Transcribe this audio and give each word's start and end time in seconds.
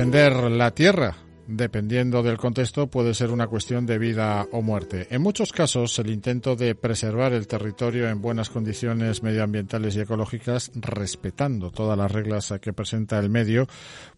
Defender 0.00 0.50
la 0.50 0.70
tierra 0.70 1.14
dependiendo 1.50 2.22
del 2.22 2.38
contexto, 2.38 2.86
puede 2.86 3.14
ser 3.14 3.30
una 3.30 3.48
cuestión 3.48 3.86
de 3.86 3.98
vida 3.98 4.46
o 4.52 4.62
muerte. 4.62 5.08
En 5.10 5.22
muchos 5.22 5.52
casos, 5.52 5.98
el 5.98 6.10
intento 6.10 6.56
de 6.56 6.74
preservar 6.74 7.32
el 7.32 7.46
territorio 7.46 8.08
en 8.08 8.22
buenas 8.22 8.50
condiciones 8.50 9.22
medioambientales 9.22 9.96
y 9.96 10.00
ecológicas, 10.00 10.70
respetando 10.74 11.70
todas 11.70 11.98
las 11.98 12.10
reglas 12.10 12.54
que 12.60 12.72
presenta 12.72 13.18
el 13.18 13.30
medio, 13.30 13.66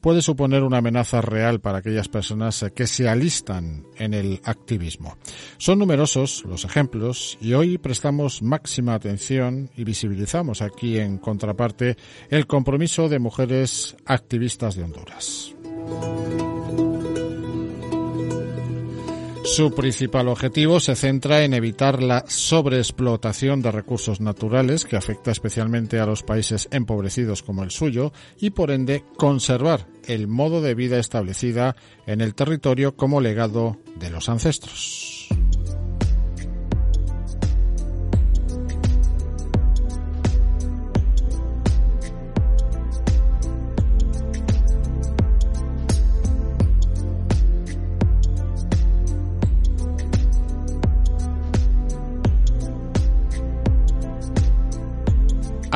puede 0.01 0.20
suponer 0.20 0.62
una 0.62 0.79
amenaza 0.79 1.20
real 1.20 1.61
para 1.61 1.79
aquellas 1.79 2.09
personas 2.09 2.64
que 2.75 2.87
se 2.87 3.09
alistan 3.09 3.84
en 3.97 4.14
el 4.14 4.41
activismo. 4.45 5.17
Son 5.56 5.78
numerosos 5.78 6.45
los 6.45 6.64
ejemplos 6.64 7.39
y 7.41 7.55
hoy 7.55 7.78
prestamos 7.78 8.42
máxima 8.42 8.95
atención 8.95 9.70
y 9.77 9.84
visibilizamos 9.84 10.61
aquí 10.61 10.98
en 10.98 11.19
contraparte 11.19 11.97
el 12.28 12.47
compromiso 12.47 13.09
de 13.09 13.19
mujeres 13.19 13.97
activistas 14.05 14.77
de 14.77 14.84
Honduras. 14.84 15.55
Su 19.55 19.74
principal 19.74 20.28
objetivo 20.28 20.80
se 20.80 20.96
centra 20.96 21.45
en 21.45 21.52
evitar 21.52 22.02
la 22.02 22.24
sobreexplotación 22.27 23.60
de 23.60 23.70
recursos 23.70 24.19
naturales 24.19 24.86
que 24.86 24.97
afecta 24.97 25.30
especialmente 25.30 26.00
a 26.00 26.06
los 26.06 26.23
países 26.23 26.69
empobrecidos 26.70 27.42
como 27.42 27.62
el 27.62 27.70
suyo 27.70 28.14
y 28.41 28.48
por 28.48 28.70
ende 28.70 29.05
conservar 29.19 29.86
el 30.06 30.27
modo 30.27 30.62
de 30.62 30.75
vida 30.75 30.98
establecida 30.98 31.77
en 32.06 32.22
el 32.22 32.34
territorio 32.34 32.97
como 32.97 33.20
legado 33.20 33.77
de 33.97 34.08
los 34.08 34.30
ancestros. 34.30 35.28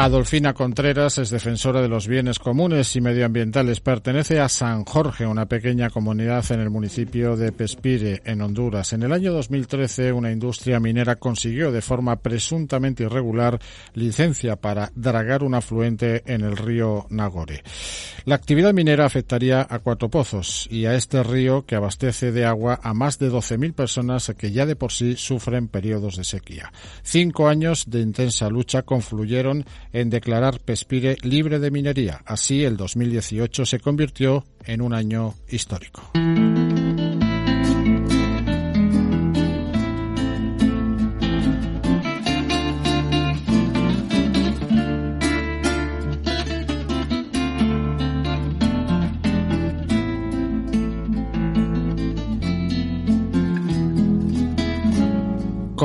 Adolfina 0.06 0.54
Contreras 0.54 1.18
es 1.18 1.30
defensora 1.30 1.82
de 1.82 1.88
los 1.88 2.06
bienes 2.06 2.38
comunes 2.38 2.94
y 2.94 3.00
medioambientales. 3.00 3.80
Pertenece 3.80 4.38
a 4.38 4.48
San 4.48 4.84
Jorge, 4.84 5.26
una 5.26 5.46
pequeña 5.46 5.90
comunidad 5.90 6.44
en 6.52 6.60
el 6.60 6.70
municipio 6.70 7.36
de 7.36 7.50
Pespire, 7.50 8.22
en 8.24 8.40
Honduras. 8.40 8.92
En 8.92 9.02
el 9.02 9.12
año 9.12 9.32
2013, 9.32 10.12
una 10.12 10.30
industria 10.30 10.78
minera 10.78 11.16
consiguió 11.16 11.72
de 11.72 11.82
forma 11.82 12.14
presuntamente 12.14 13.02
irregular 13.02 13.58
licencia 13.94 14.54
para 14.54 14.92
dragar 14.94 15.42
un 15.42 15.56
afluente 15.56 16.22
en 16.24 16.42
el 16.42 16.56
río 16.56 17.06
Nagore. 17.10 17.64
La 18.26 18.36
actividad 18.36 18.72
minera 18.72 19.06
afectaría 19.06 19.66
a 19.68 19.80
cuatro 19.80 20.08
pozos 20.08 20.68
y 20.70 20.86
a 20.86 20.94
este 20.94 21.24
río 21.24 21.66
que 21.66 21.74
abastece 21.74 22.30
de 22.30 22.44
agua 22.44 22.78
a 22.80 22.94
más 22.94 23.18
de 23.18 23.28
12.000 23.28 23.72
personas 23.72 24.32
que 24.38 24.52
ya 24.52 24.66
de 24.66 24.76
por 24.76 24.92
sí 24.92 25.16
sufren 25.16 25.66
periodos 25.66 26.16
de 26.16 26.22
sequía. 26.22 26.72
Cinco 27.02 27.48
años 27.48 27.90
de 27.90 28.02
intensa 28.02 28.48
lucha 28.48 28.82
confluyeron 28.82 29.64
en 29.96 30.10
declarar 30.10 30.60
Pespire 30.60 31.16
libre 31.22 31.58
de 31.58 31.70
minería. 31.70 32.20
Así, 32.26 32.64
el 32.64 32.76
2018 32.76 33.64
se 33.64 33.80
convirtió 33.80 34.44
en 34.64 34.82
un 34.82 34.92
año 34.92 35.34
histórico. 35.48 36.10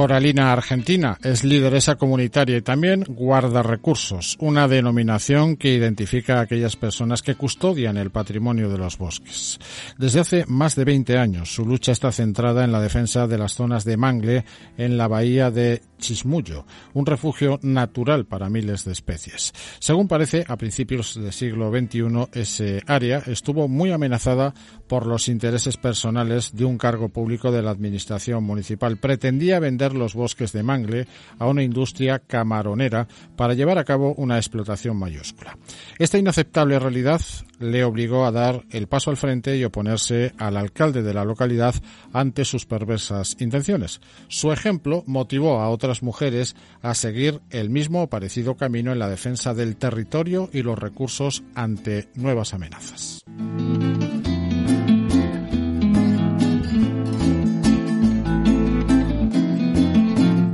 Coralina 0.02 0.52
Argentina 0.52 1.20
es 1.24 1.44
lideresa 1.44 1.96
comunitaria 1.96 2.58
y 2.58 2.64
también 2.64 3.04
guarda 3.08 3.62
recursos, 3.62 4.36
una 4.40 4.68
denominación 4.68 5.58
que 5.58 5.76
identifica 5.76 6.40
a 6.40 6.42
aquellas 6.42 6.76
personas 6.76 7.22
que 7.22 7.36
custodian 7.36 7.98
el 7.98 8.10
patrimonio 8.10 8.68
de 8.68 8.80
los 8.80 8.98
bosques. 8.98 9.60
Desde 10.00 10.22
hace 10.22 10.46
más 10.48 10.76
de 10.76 10.86
20 10.86 11.20
años, 11.20 11.54
su 11.54 11.68
lucha 11.68 11.92
está 11.92 12.12
centrada 12.12 12.64
en 12.64 12.72
la 12.72 12.82
defensa 12.82 13.28
de 13.28 13.38
las 13.38 13.54
zonas 13.54 13.86
de 13.86 13.96
mangle 13.98 14.44
en 14.76 14.98
la 14.98 15.08
bahía 15.08 15.52
de 15.52 15.84
Chismullo, 16.02 16.66
un 16.94 17.06
refugio 17.06 17.60
natural 17.62 18.26
para 18.26 18.50
miles 18.50 18.84
de 18.84 18.92
especies. 18.92 19.54
Según 19.80 20.10
parece, 20.10 20.44
a 20.48 20.58
principios 20.58 21.16
del 21.16 21.32
siglo 21.32 21.72
XXI, 21.72 22.28
ese 22.34 22.82
área 22.86 23.20
estuvo 23.20 23.70
muy 23.70 23.92
amenazada 23.92 24.54
por 24.90 25.06
los 25.06 25.30
intereses 25.30 25.78
personales 25.78 26.54
de 26.54 26.66
un 26.66 26.78
cargo 26.78 27.08
público 27.08 27.52
de 27.52 27.62
la 27.62 27.72
administración 27.72 28.44
municipal. 28.44 28.98
Pretendía 28.98 29.60
vender 29.60 29.94
los 29.94 30.14
bosques 30.14 30.52
de 30.52 30.64
mangle 30.64 31.08
a 31.40 31.48
una 31.48 31.64
industria 31.64 32.20
camaronera 32.20 33.08
para 33.38 33.54
llevar 33.54 33.78
a 33.78 33.86
cabo 33.86 34.14
una 34.18 34.38
explotación 34.38 34.98
mayúscula. 34.98 35.58
Esta 35.98 36.18
inaceptable 36.18 36.80
realidad 36.80 37.22
le 37.60 37.84
obligó 37.84 38.26
a 38.26 38.32
dar 38.32 38.66
el 38.72 38.88
paso 38.88 39.12
al 39.12 39.18
frente 39.18 39.56
y 39.56 39.64
oponerse 39.64 40.34
al 40.38 40.58
alcalde 40.58 41.04
de 41.04 41.14
la 41.14 41.24
localidad 41.24 41.76
ante 42.12 42.44
sus 42.44 42.66
perversas 42.66 43.38
intenciones. 43.40 44.02
Su 44.28 44.52
ejemplo 44.52 45.04
motivó 45.06 45.60
a 45.60 45.70
otras 45.70 45.91
mujeres 46.02 46.56
a 46.82 46.94
seguir 46.94 47.42
el 47.50 47.70
mismo 47.70 48.04
o 48.04 48.08
parecido 48.08 48.56
camino 48.56 48.92
en 48.92 49.00
la 49.00 49.10
defensa 49.10 49.54
del 49.54 49.76
territorio 49.76 50.50
y 50.54 50.64
los 50.64 50.80
recursos 50.80 51.44
ante 51.56 52.08
nuevas 52.16 52.54
amenazas. 52.54 53.26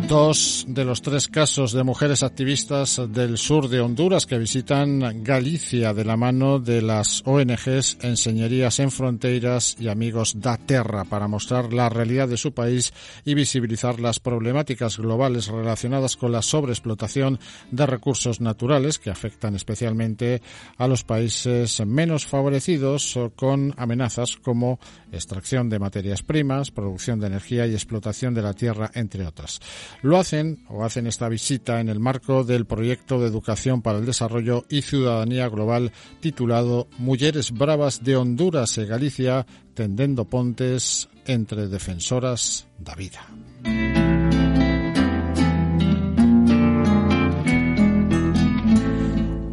Dos 0.08 0.64
de 0.70 0.86
los 0.86 1.02
tres 1.02 1.28
casos 1.28 1.74
de 1.74 1.84
mujeres 1.84 2.24
activistas 2.24 3.02
del 3.10 3.38
sur 3.38 3.68
de 3.68 3.82
Honduras 3.82 4.26
que 4.26 4.38
visitan 4.38 5.22
Galicia 5.22 5.94
de 5.94 6.06
la 6.06 6.16
mano 6.16 6.60
de 6.60 6.82
las 6.82 7.24
ONGs 7.26 7.98
Enseñerías 8.02 8.80
en 8.80 8.90
Fronteras 8.90 9.76
y 9.78 9.90
Amigos 9.90 10.40
da 10.40 10.56
Terra 10.56 11.04
para 11.04 11.28
mostrar 11.28 11.74
la 11.74 11.90
realidad 11.90 12.30
de 12.30 12.38
su 12.38 12.54
país 12.54 12.94
y 13.26 13.34
visibilizar 13.34 14.00
las 14.00 14.22
problemáticas 14.22 14.98
globales 14.98 15.48
relacionadas 15.48 16.16
con 16.16 16.32
la 16.32 16.42
sobreexplotación 16.42 17.38
de 17.72 17.86
recursos 17.86 18.40
naturales 18.40 19.00
que 19.00 19.10
afectan 19.10 19.56
especialmente 19.56 20.42
a 20.78 20.88
los 20.88 21.04
países 21.04 21.86
menos 21.86 22.26
favorecidos 22.26 23.20
con 23.36 23.74
amenazas 23.76 24.38
como 24.38 24.80
extracción 25.12 25.68
de 25.70 25.80
materias 25.80 26.24
primas, 26.24 26.72
producción 26.72 27.20
de 27.20 27.28
energía 27.28 27.68
y 27.68 27.74
explotación 27.74 28.34
de 28.34 28.42
la 28.42 28.54
tierra, 28.54 28.90
entre 28.94 29.26
otras. 29.26 29.60
Lo 30.02 30.18
hacen 30.18 30.64
o 30.70 30.84
hacen 30.86 31.08
esta 31.08 31.28
visita 31.28 31.80
en 31.80 31.90
el 31.90 32.00
marco 32.00 32.44
del 32.44 32.66
proyecto 32.66 33.20
de 33.20 33.28
educación 33.28 33.82
para 33.82 33.98
el 33.98 34.06
desarrollo 34.06 34.66
y 34.70 34.84
ciudadanía 34.84 35.50
global 35.50 35.92
titulado 36.20 36.88
Mujeres 37.00 37.52
Bravas 37.52 38.04
de 38.04 38.16
Honduras 38.16 38.78
y 38.78 38.86
Galicia 38.86 39.46
tendendo 39.74 40.26
pontes 40.26 41.10
entre 41.26 41.68
defensoras 41.68 42.68
da 42.78 42.96
vida. 42.96 43.26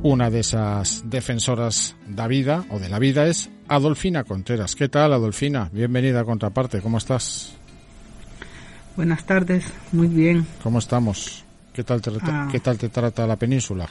Una 0.02 0.28
de 0.28 0.40
esas 0.40 1.08
defensoras 1.08 1.96
da 2.06 2.28
vida 2.28 2.66
o 2.70 2.78
de 2.78 2.90
la 2.90 2.98
vida 2.98 3.26
es 3.26 3.50
Adolfina 3.68 4.24
Contreras. 4.24 4.76
¿Qué 4.76 4.90
tal, 4.90 5.14
Adolfina? 5.14 5.70
Bienvenida 5.72 6.20
a 6.20 6.24
Contraparte. 6.24 6.82
¿Cómo 6.82 6.98
estás? 6.98 7.56
Buenas 8.96 9.24
tardes, 9.24 9.64
muy 9.90 10.06
bien. 10.06 10.46
¿Cómo 10.62 10.78
estamos? 10.78 11.44
¿Qué 11.72 11.82
tal 11.82 12.00
te, 12.00 12.12
ah. 12.22 12.48
¿qué 12.52 12.60
tal 12.60 12.78
te 12.78 12.88
trata 12.88 13.26
la 13.26 13.34
península? 13.34 13.88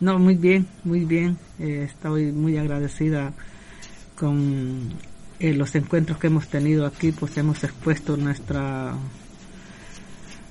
No, 0.00 0.18
muy 0.18 0.36
bien, 0.36 0.66
muy 0.84 1.04
bien. 1.04 1.36
Eh, 1.58 1.86
estoy 1.86 2.32
muy 2.32 2.56
agradecida 2.56 3.34
con 4.16 4.94
eh, 5.38 5.52
los 5.52 5.74
encuentros 5.74 6.18
que 6.18 6.28
hemos 6.28 6.48
tenido 6.48 6.86
aquí, 6.86 7.12
pues 7.12 7.36
hemos 7.36 7.62
expuesto 7.62 8.16
nuestra 8.16 8.94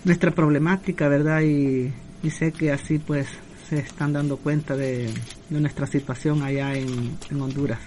nuestra 0.04 0.32
problemática, 0.32 1.08
¿verdad? 1.08 1.42
Y, 1.42 1.92
sé 2.30 2.52
que 2.52 2.72
así 2.72 3.00
pues 3.00 3.28
se 3.68 3.80
están 3.80 4.14
dando 4.14 4.38
cuenta 4.38 4.76
de, 4.76 5.12
nuestra 5.50 5.88
situación 5.88 6.44
allá 6.44 6.76
en, 6.76 7.18
en 7.32 7.42
Honduras. 7.42 7.80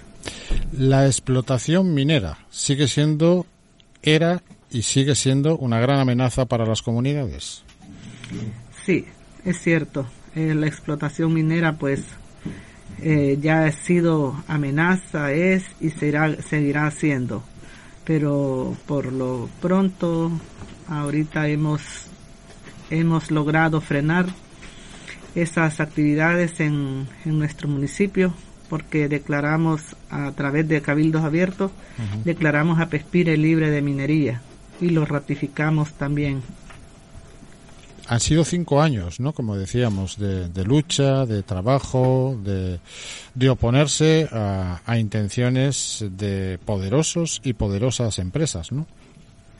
La 0.73 1.05
explotación 1.05 1.93
minera 1.93 2.37
sigue 2.49 2.89
siendo, 2.89 3.45
era 4.01 4.41
y 4.73 4.81
sigue 4.81 5.15
siendo 5.15 5.57
una 5.57 5.79
gran 5.79 5.99
amenaza 5.99 6.45
para 6.45 6.65
las 6.65 6.81
comunidades. 6.81 7.63
Sí, 8.85 9.05
es 9.45 9.61
cierto. 9.61 10.07
Eh, 10.35 10.55
la 10.55 10.67
explotación 10.67 11.33
minera, 11.33 11.73
pues, 11.73 12.01
eh, 13.01 13.37
ya 13.39 13.65
ha 13.65 13.71
sido 13.71 14.43
amenaza, 14.47 15.31
es 15.31 15.63
y 15.79 15.91
será, 15.91 16.41
seguirá 16.41 16.89
siendo. 16.91 17.43
Pero 18.03 18.75
por 18.87 19.13
lo 19.13 19.47
pronto, 19.61 20.31
ahorita 20.89 21.47
hemos, 21.47 21.81
hemos 22.89 23.31
logrado 23.31 23.79
frenar 23.79 24.25
esas 25.35 25.79
actividades 25.79 26.59
en, 26.59 27.07
en 27.25 27.39
nuestro 27.39 27.67
municipio 27.67 28.33
porque 28.69 29.07
declaramos 29.07 29.95
a 30.09 30.31
través 30.31 30.67
de 30.67 30.81
cabildos 30.81 31.23
abiertos, 31.23 31.71
declaramos 32.23 32.79
a 32.79 32.87
Pespire 32.87 33.37
libre 33.37 33.69
de 33.69 33.81
minería 33.83 34.41
y 34.81 34.89
lo 34.89 35.05
ratificamos 35.05 35.93
también. 35.93 36.41
Han 38.07 38.19
sido 38.19 38.43
cinco 38.43 38.81
años, 38.81 39.19
¿no? 39.19 39.31
Como 39.33 39.55
decíamos, 39.55 40.17
de, 40.17 40.65
lucha, 40.65 41.25
de 41.25 41.41
trabajo, 41.41 42.37
de, 42.43 42.79
de 43.33 43.49
oponerse 43.49 44.27
a, 44.31 44.81
a, 44.85 44.97
intenciones 44.97 46.05
de 46.11 46.59
poderosos 46.65 47.39
y 47.45 47.53
poderosas 47.53 48.19
empresas, 48.19 48.73
¿no? 48.73 48.85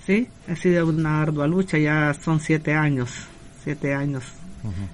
Sí, 0.06 0.28
ha 0.50 0.56
sido 0.58 0.88
una 0.88 1.22
ardua 1.22 1.48
lucha, 1.48 1.78
ya 1.78 2.14
son 2.14 2.42
siete 2.42 2.74
años, 2.74 3.10
siete 3.64 3.94
años 3.94 4.24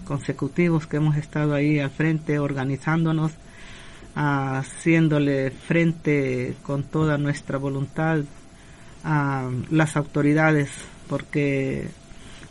consecutivos 0.05 0.87
que 0.87 0.97
hemos 0.97 1.15
estado 1.15 1.53
ahí 1.53 1.79
al 1.79 1.89
frente 1.89 2.39
organizándonos, 2.39 3.31
haciéndole 4.15 5.51
frente 5.51 6.55
con 6.63 6.83
toda 6.83 7.17
nuestra 7.17 7.57
voluntad 7.57 8.23
a 9.03 9.49
las 9.69 9.95
autoridades, 9.95 10.69
porque 11.07 11.89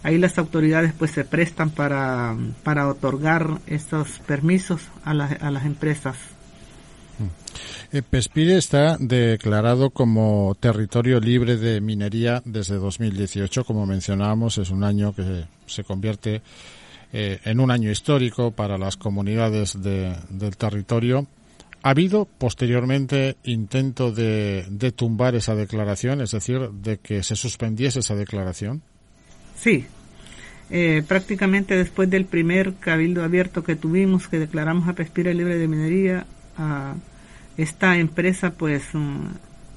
ahí 0.02 0.18
las 0.18 0.38
autoridades 0.38 0.92
pues 0.98 1.10
se 1.10 1.24
prestan 1.24 1.70
para, 1.70 2.36
para 2.62 2.88
otorgar 2.88 3.58
estos 3.66 4.18
permisos 4.20 4.82
a, 5.04 5.10
a 5.10 5.50
las 5.50 5.64
empresas. 5.66 6.16
Eh, 7.90 8.02
Pespire 8.02 8.56
está 8.56 8.96
declarado 8.98 9.90
como 9.90 10.56
territorio 10.60 11.20
libre 11.20 11.56
de 11.56 11.80
minería 11.80 12.42
desde 12.44 12.76
2018, 12.76 13.64
como 13.64 13.86
mencionábamos, 13.86 14.58
es 14.58 14.70
un 14.70 14.84
año 14.84 15.14
que 15.14 15.44
se 15.66 15.84
convierte 15.84 16.42
eh, 17.12 17.40
en 17.44 17.60
un 17.60 17.70
año 17.70 17.90
histórico 17.90 18.50
para 18.50 18.76
las 18.76 18.96
comunidades 18.96 19.80
del 19.80 20.56
territorio. 20.56 21.26
¿Ha 21.88 21.92
habido 21.92 22.26
posteriormente 22.26 23.38
intento 23.44 24.12
de, 24.12 24.92
tumbar 24.94 25.34
esa 25.34 25.54
declaración, 25.54 26.20
es 26.20 26.32
decir, 26.32 26.68
de 26.68 26.98
que 26.98 27.22
se 27.22 27.34
suspendiese 27.34 28.00
esa 28.00 28.14
declaración? 28.14 28.82
Sí, 29.56 29.86
eh, 30.68 31.02
prácticamente 31.08 31.78
después 31.78 32.10
del 32.10 32.26
primer 32.26 32.74
cabildo 32.74 33.24
abierto 33.24 33.64
que 33.64 33.74
tuvimos, 33.74 34.28
que 34.28 34.38
declaramos 34.38 34.86
a 34.86 34.92
Pespira 34.92 35.32
libre 35.32 35.56
de 35.56 35.66
minería, 35.66 36.26
esta 37.56 37.96
empresa 37.96 38.50
pues 38.50 38.82
mm, 38.92 39.28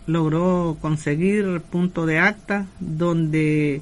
logró 0.07 0.75
conseguir 0.81 1.61
punto 1.61 2.05
de 2.05 2.19
acta 2.19 2.65
donde 2.81 3.81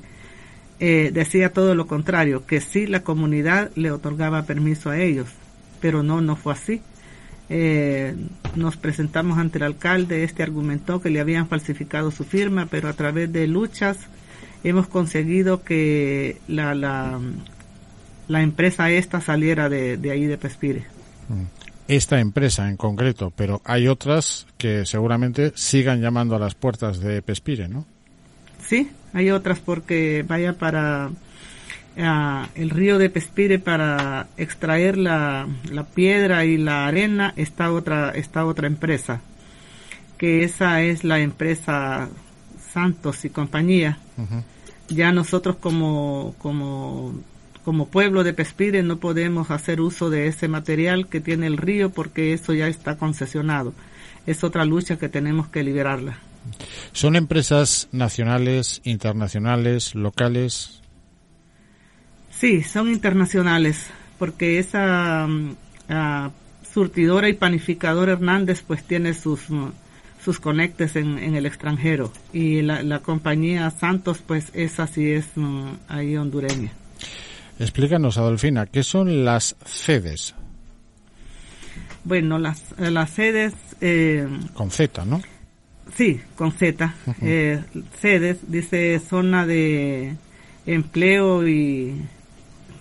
eh, 0.80 1.10
decía 1.12 1.52
todo 1.52 1.74
lo 1.74 1.88
contrario, 1.88 2.46
que 2.46 2.62
sí 2.62 2.86
la 2.86 3.02
comunidad 3.02 3.72
le 3.76 3.90
otorgaba 3.90 4.44
permiso 4.44 4.92
a 4.92 5.00
ellos, 5.00 5.30
pero 5.82 6.04
no, 6.04 6.22
no 6.22 6.36
fue 6.36 6.54
así. 6.54 6.84
Eh, 7.50 8.16
nos 8.56 8.78
presentamos 8.78 9.38
ante 9.38 9.58
el 9.58 9.64
alcalde, 9.64 10.24
este 10.24 10.44
argumentó 10.44 11.02
que 11.02 11.10
le 11.10 11.20
habían 11.20 11.48
falsificado 11.48 12.12
su 12.12 12.24
firma, 12.24 12.68
pero 12.70 12.90
a 12.90 12.94
través 12.94 13.32
de 13.32 13.48
luchas 13.48 13.98
hemos 14.64 14.88
conseguido 14.88 15.64
que 15.64 16.38
la, 16.48 16.76
la, 16.76 17.20
la 18.28 18.42
empresa 18.42 18.92
esta 18.92 19.22
saliera 19.22 19.70
de, 19.70 19.98
de 19.98 20.12
ahí 20.12 20.26
de 20.26 20.38
Pespire. 20.38 20.86
Mm. 21.30 21.44
Esta 21.88 22.20
empresa 22.20 22.70
en 22.70 22.78
concreto, 22.78 23.34
pero 23.36 23.64
hay 23.66 23.88
otras 23.88 24.46
que 24.60 24.86
seguramente 24.86 25.52
sigan 25.56 26.02
llamando 26.02 26.36
a 26.36 26.40
las 26.40 26.54
puertas 26.54 27.00
de 27.00 27.24
Pespire, 27.24 27.68
¿no? 27.68 27.84
Sí, 28.64 28.92
hay 29.14 29.32
otras 29.32 29.58
porque 29.58 30.24
vaya 30.28 30.54
para 30.54 31.10
el 32.00 32.70
río 32.70 32.98
de 32.98 33.10
Pespire 33.10 33.60
para 33.60 34.28
extraer 34.38 34.98
la, 34.98 35.48
piedra 35.94 36.46
y 36.46 36.58
la 36.58 36.88
arena 36.88 37.34
está 37.36 37.72
otra 37.74 38.12
está 38.12 38.46
otra 38.46 38.68
empresa 38.68 39.22
que 40.18 40.44
esa 40.44 40.82
es 40.82 41.04
la 41.04 41.20
empresa 41.20 42.10
Santos 42.74 43.26
y 43.26 43.30
compañía. 43.30 43.98
Ya 44.90 45.12
nosotros 45.12 45.58
como 45.58 46.36
como 46.38 47.14
como 47.66 47.88
pueblo 47.88 48.24
de 48.24 48.34
Pespire 48.34 48.82
no 48.84 48.98
podemos 48.98 49.52
hacer 49.52 49.82
uso 49.82 50.10
de 50.10 50.28
ese 50.28 50.48
material 50.48 51.08
que 51.08 51.20
tiene 51.20 51.48
el 51.48 51.58
río 51.58 51.90
porque 51.90 52.34
eso 52.34 52.54
ya 52.54 52.68
está 52.68 52.98
concesionado. 52.98 53.74
Es 54.26 54.44
otra 54.44 54.66
lucha 54.66 54.98
que 54.98 55.10
tenemos 55.10 55.48
que 55.48 55.64
liberarla. 55.64 56.20
¿Son 56.94 57.16
empresas 57.16 57.88
nacionales, 57.92 58.82
internacionales, 58.84 59.96
locales? 59.96 60.79
Sí, 62.40 62.64
son 62.64 62.88
internacionales, 62.90 63.88
porque 64.18 64.60
esa 64.60 65.28
mm, 65.28 65.56
surtidora 66.74 67.28
y 67.28 67.34
panificadora 67.34 68.14
Hernández 68.14 68.64
pues 68.66 68.82
tiene 68.86 69.14
sus, 69.14 69.50
mm, 69.50 69.72
sus 70.24 70.40
conectes 70.40 70.96
en, 70.96 71.18
el 71.18 71.46
extranjero 71.46 72.14
y 72.32 72.62
la, 72.62 73.00
compañía 73.00 73.70
Santos 73.72 74.20
pues 74.26 74.52
esa 74.54 74.88
sí 74.88 75.12
es 75.12 75.26
mm, 75.36 75.72
ahí 75.90 76.16
hondureña. 76.16 76.72
Explícanos, 77.60 78.18
Adolfina, 78.18 78.68
¿qué 78.68 78.84
son 78.84 79.26
las 79.26 79.58
sedes? 79.66 80.34
Bueno, 82.06 82.40
las, 82.40 82.64
las 82.78 83.10
sedes... 83.10 83.54
Eh, 83.82 84.26
Con 84.54 84.72
Z, 84.72 85.04
¿no? 85.04 85.22
Sí, 85.94 86.22
con 86.36 86.54
Z. 86.54 86.94
Eh, 87.22 87.62
sedes, 88.00 88.38
dice 88.48 88.98
zona 89.00 89.46
de 89.46 90.16
empleo 90.66 91.46
y... 91.46 92.02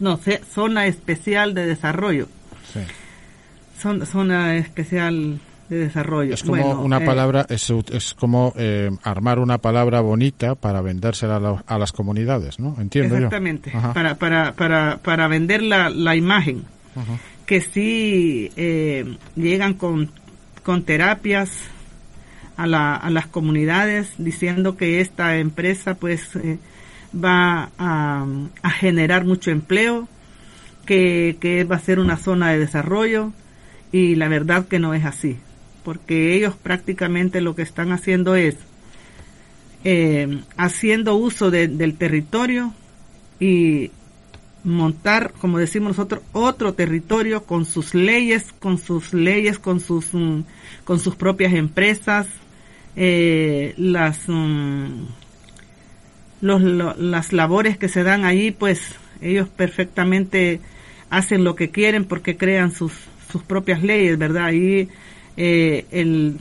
No, 0.00 0.18
zona 0.52 0.86
especial 0.86 1.54
de 1.54 1.66
desarrollo. 1.66 2.28
Sí. 2.72 2.80
zona 4.06 4.56
especial 4.56 5.40
de 5.68 5.76
desarrollo. 5.76 6.34
Es 6.34 6.42
como 6.42 6.80
una 6.80 6.98
eh, 6.98 7.06
palabra, 7.06 7.46
es, 7.48 7.70
es 7.92 8.14
como 8.14 8.52
eh, 8.56 8.90
armar 9.02 9.38
una 9.38 9.58
palabra 9.58 10.00
bonita 10.00 10.54
para 10.54 10.80
vendérsela 10.80 11.62
a, 11.66 11.78
las 11.78 11.92
comunidades, 11.92 12.58
¿no? 12.58 12.76
Entiendo 12.78 13.16
Exactamente, 13.16 13.72
para, 13.94 14.14
para, 14.14 14.52
para, 14.52 14.98
para 14.98 15.28
vender 15.28 15.62
la, 15.62 15.90
la 15.90 16.16
imagen. 16.16 16.64
Que 17.46 17.60
sí 17.60 18.50
llegan 19.36 19.74
con, 19.74 20.10
con 20.62 20.82
terapias 20.82 21.50
a, 22.58 22.66
la, 22.66 22.96
a 22.96 23.08
las 23.08 23.26
comunidades 23.26 24.12
diciendo 24.18 24.76
que 24.76 25.00
esta 25.00 25.38
empresa 25.38 25.94
pues 25.94 26.36
eh, 26.36 26.58
va 27.14 27.70
a, 27.78 28.26
a, 28.62 28.70
generar 28.70 29.24
mucho 29.24 29.50
empleo, 29.50 30.08
que, 30.86 31.36
que 31.40 31.64
va 31.64 31.76
a 31.76 31.80
ser 31.80 31.98
una 31.98 32.16
zona 32.16 32.50
de 32.50 32.58
desarrollo 32.58 33.32
y 33.92 34.14
la 34.14 34.28
verdad 34.28 34.66
que 34.66 34.78
no 34.78 34.94
es 34.94 35.04
así, 35.04 35.36
porque 35.84 36.34
ellos 36.34 36.54
prácticamente 36.56 37.40
lo 37.40 37.54
que 37.54 37.62
están 37.62 37.92
haciendo 37.92 38.36
es 38.36 38.56
eh, 39.84 40.42
haciendo 40.56 41.14
uso 41.14 41.50
del 41.50 41.96
territorio 41.96 42.74
y 43.38 43.92
montar, 44.64 45.32
como 45.40 45.58
decimos 45.58 45.96
nosotros, 45.96 46.22
otro 46.32 46.74
territorio 46.74 47.44
con 47.44 47.64
sus 47.64 47.94
leyes, 47.94 48.52
con 48.58 48.78
sus 48.78 49.14
leyes, 49.14 49.58
con 49.58 49.80
sus, 49.80 50.12
mm, 50.12 50.40
con 50.84 50.98
sus 50.98 51.14
propias 51.14 51.54
empresas, 51.54 52.26
eh, 52.96 53.74
las, 53.76 54.22
mm, 54.26 55.06
los, 56.40 56.62
las 56.98 57.32
labores 57.32 57.78
que 57.78 57.88
se 57.88 58.02
dan 58.02 58.24
allí, 58.24 58.50
pues 58.50 58.94
ellos 59.20 59.48
perfectamente 59.48 60.60
hacen 61.10 61.44
lo 61.44 61.54
que 61.54 61.70
quieren 61.70 62.04
porque 62.04 62.36
crean 62.36 62.72
sus, 62.72 62.92
sus 63.30 63.42
propias 63.42 63.82
leyes, 63.82 64.18
¿verdad? 64.18 64.46
Ahí 64.46 64.88
eh, 65.36 65.86
el, 65.90 66.38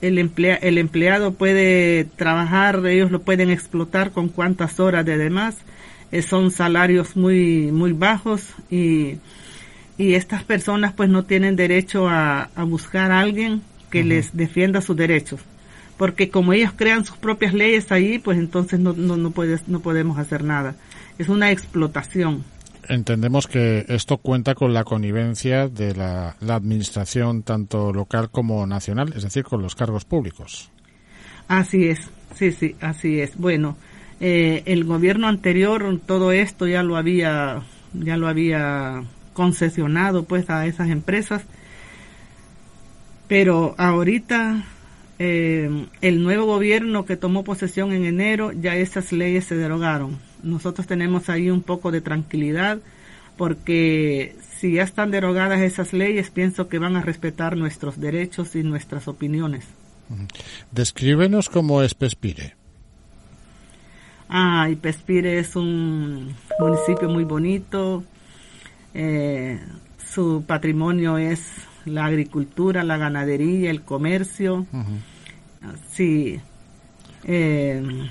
el, 0.00 0.18
emplea, 0.18 0.56
el 0.56 0.78
empleado 0.78 1.34
puede 1.34 2.04
trabajar, 2.16 2.84
ellos 2.86 3.10
lo 3.10 3.22
pueden 3.22 3.50
explotar 3.50 4.10
con 4.10 4.28
cuantas 4.28 4.80
horas 4.80 5.04
de 5.04 5.18
demás, 5.18 5.56
eh, 6.12 6.22
son 6.22 6.50
salarios 6.50 7.16
muy, 7.16 7.70
muy 7.72 7.92
bajos 7.92 8.54
y, 8.70 9.16
y 9.98 10.14
estas 10.14 10.44
personas 10.44 10.92
pues 10.92 11.08
no 11.08 11.24
tienen 11.24 11.56
derecho 11.56 12.08
a, 12.08 12.50
a 12.54 12.64
buscar 12.64 13.12
a 13.12 13.20
alguien 13.20 13.62
que 13.90 14.02
les 14.02 14.36
defienda 14.36 14.80
sus 14.80 14.96
derechos 14.96 15.40
porque 15.96 16.30
como 16.30 16.52
ellos 16.52 16.72
crean 16.76 17.04
sus 17.04 17.16
propias 17.16 17.54
leyes 17.54 17.90
ahí, 17.90 18.18
pues 18.18 18.38
entonces 18.38 18.78
no, 18.78 18.92
no, 18.92 19.16
no, 19.16 19.30
puedes, 19.30 19.68
no 19.68 19.80
podemos 19.80 20.18
hacer 20.18 20.44
nada. 20.44 20.74
Es 21.18 21.28
una 21.28 21.50
explotación. 21.50 22.44
Entendemos 22.88 23.46
que 23.46 23.84
esto 23.88 24.18
cuenta 24.18 24.54
con 24.54 24.72
la 24.72 24.84
connivencia 24.84 25.68
de 25.68 25.94
la, 25.94 26.36
administración 26.40 27.42
tanto 27.42 27.92
local 27.92 28.30
como 28.30 28.66
nacional, 28.66 29.12
es 29.16 29.22
decir, 29.24 29.44
con 29.44 29.62
los 29.62 29.74
cargos 29.74 30.04
públicos. 30.04 30.70
Así 31.48 31.88
es, 31.88 32.00
sí, 32.34 32.52
sí, 32.52 32.76
así 32.80 33.20
es. 33.20 33.36
Bueno, 33.36 33.76
eh, 34.20 34.62
el 34.66 34.84
gobierno 34.84 35.26
anterior 35.26 36.00
todo 36.06 36.32
esto 36.32 36.66
ya 36.66 36.82
lo 36.82 36.96
había, 36.96 37.62
ya 37.92 38.16
lo 38.16 38.28
había 38.28 39.02
concesionado 39.32 40.24
pues 40.24 40.48
a 40.48 40.66
esas 40.66 40.88
empresas, 40.88 41.42
pero 43.28 43.74
ahorita 43.78 44.64
eh, 45.18 45.86
el 46.00 46.22
nuevo 46.22 46.44
gobierno 46.46 47.04
que 47.04 47.16
tomó 47.16 47.42
posesión 47.44 47.92
en 47.92 48.04
enero, 48.04 48.52
ya 48.52 48.76
esas 48.76 49.12
leyes 49.12 49.44
se 49.44 49.56
derogaron. 49.56 50.18
Nosotros 50.42 50.86
tenemos 50.86 51.28
ahí 51.28 51.50
un 51.50 51.62
poco 51.62 51.90
de 51.90 52.00
tranquilidad 52.00 52.78
porque 53.36 54.36
si 54.58 54.74
ya 54.74 54.82
están 54.82 55.10
derogadas 55.10 55.60
esas 55.60 55.92
leyes, 55.92 56.30
pienso 56.30 56.68
que 56.68 56.78
van 56.78 56.96
a 56.96 57.02
respetar 57.02 57.56
nuestros 57.56 58.00
derechos 58.00 58.56
y 58.56 58.62
nuestras 58.62 59.08
opiniones. 59.08 59.66
Descríbenos 60.70 61.48
cómo 61.48 61.82
es 61.82 61.94
Pespire. 61.94 62.54
Ah, 64.28 64.68
y 64.70 64.76
Pespire 64.76 65.38
es 65.38 65.56
un 65.56 66.34
municipio 66.58 67.08
muy 67.08 67.24
bonito. 67.24 68.04
Eh, 68.94 69.60
su 69.98 70.44
patrimonio 70.46 71.18
es 71.18 71.42
la 71.86 72.04
agricultura, 72.06 72.84
la 72.84 72.96
ganadería, 72.96 73.70
el 73.70 73.82
comercio. 73.82 74.66
Sí. 75.92 76.40
Eh, 77.24 78.08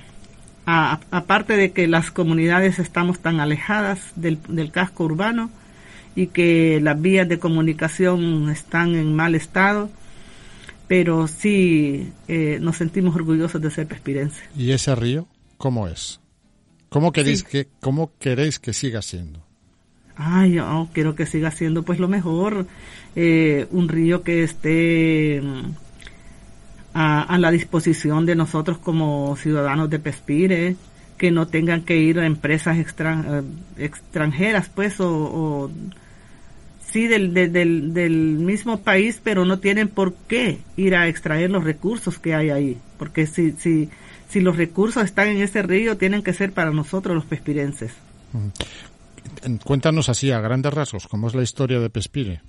aparte 0.65 1.55
de 1.55 1.71
que 1.71 1.87
las 1.87 2.11
comunidades 2.11 2.79
estamos 2.79 3.19
tan 3.19 3.39
alejadas 3.39 3.99
del, 4.15 4.39
casco 4.71 5.05
urbano 5.05 5.51
y 6.15 6.27
que 6.27 6.79
las 6.81 6.99
vías 6.99 7.27
de 7.29 7.39
comunicación 7.39 8.49
están 8.49 8.95
en 8.95 9.13
mal 9.13 9.35
estado, 9.35 9.89
pero 10.87 11.27
sí 11.27 12.11
eh, 12.27 12.57
nos 12.61 12.77
sentimos 12.77 13.15
orgullosos 13.15 13.61
de 13.61 13.69
ser 13.69 13.87
pespirenses. 13.87 14.43
¿Y 14.55 14.71
ese 14.71 14.95
río 14.95 15.27
cómo 15.57 15.87
es? 15.87 16.19
¿Cómo 16.89 17.11
queréis, 17.11 17.43
que, 17.43 17.67
cómo 17.81 18.11
queréis 18.19 18.59
que 18.59 18.73
siga 18.73 19.01
siendo? 19.01 19.45
Ay, 20.17 20.53
yo 20.53 20.87
quiero 20.93 21.15
que 21.15 21.25
siga 21.25 21.51
siendo 21.51 21.83
pues 21.83 21.99
lo 21.99 22.07
mejor, 22.07 22.67
eh, 23.15 23.67
un 23.71 23.89
río 23.89 24.23
que 24.23 24.43
esté 24.43 25.41
a, 26.93 27.37
la 27.37 27.51
disposición 27.51 28.25
de 28.25 28.35
nosotros 28.35 28.77
como 28.77 29.35
ciudadanos 29.35 29.89
de 29.89 29.99
Pespire, 29.99 30.75
que 31.17 31.31
no 31.31 31.47
tengan 31.47 31.81
que 31.81 31.97
ir 31.97 32.19
a 32.19 32.25
empresas 32.25 32.77
eh, 32.77 33.41
extranjeras, 33.77 34.69
pues, 34.73 34.95
o, 34.99 35.69
sí 36.79 37.07
del, 37.07 37.33
del, 37.33 37.93
del, 37.93 38.11
mismo 38.37 38.79
país, 38.79 39.19
pero 39.21 39.43
no 39.43 39.59
tienen 39.59 39.89
por 39.89 40.13
qué 40.13 40.59
ir 40.77 40.95
a 40.95 41.09
extraer 41.09 41.51
los 41.51 41.65
recursos 41.65 42.17
que 42.17 42.33
hay 42.33 42.49
ahí, 42.49 42.77
porque 42.97 43.27
si, 43.27 43.51
si, 43.51 43.89
si 44.29 44.39
los 44.39 44.55
recursos 44.55 45.03
están 45.03 45.27
en 45.27 45.41
ese 45.41 45.61
río, 45.61 45.97
tienen 45.97 46.23
que 46.23 46.31
ser 46.31 46.53
para 46.53 46.71
nosotros 46.71 47.13
los 47.15 47.25
pespirenses. 47.25 47.91
Cuéntanos 49.63 50.09
así, 50.09 50.31
a 50.31 50.39
grandes 50.39 50.73
rasgos, 50.73 51.07
cómo 51.07 51.27
es 51.27 51.35
la 51.35 51.43
historia 51.43 51.79
de 51.79 51.89
Pespire 51.89 52.41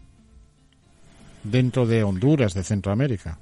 dentro 1.51 1.87
de 1.87 2.03
Honduras, 2.03 2.55
de 2.55 2.65
Centroamérica. 2.65 3.39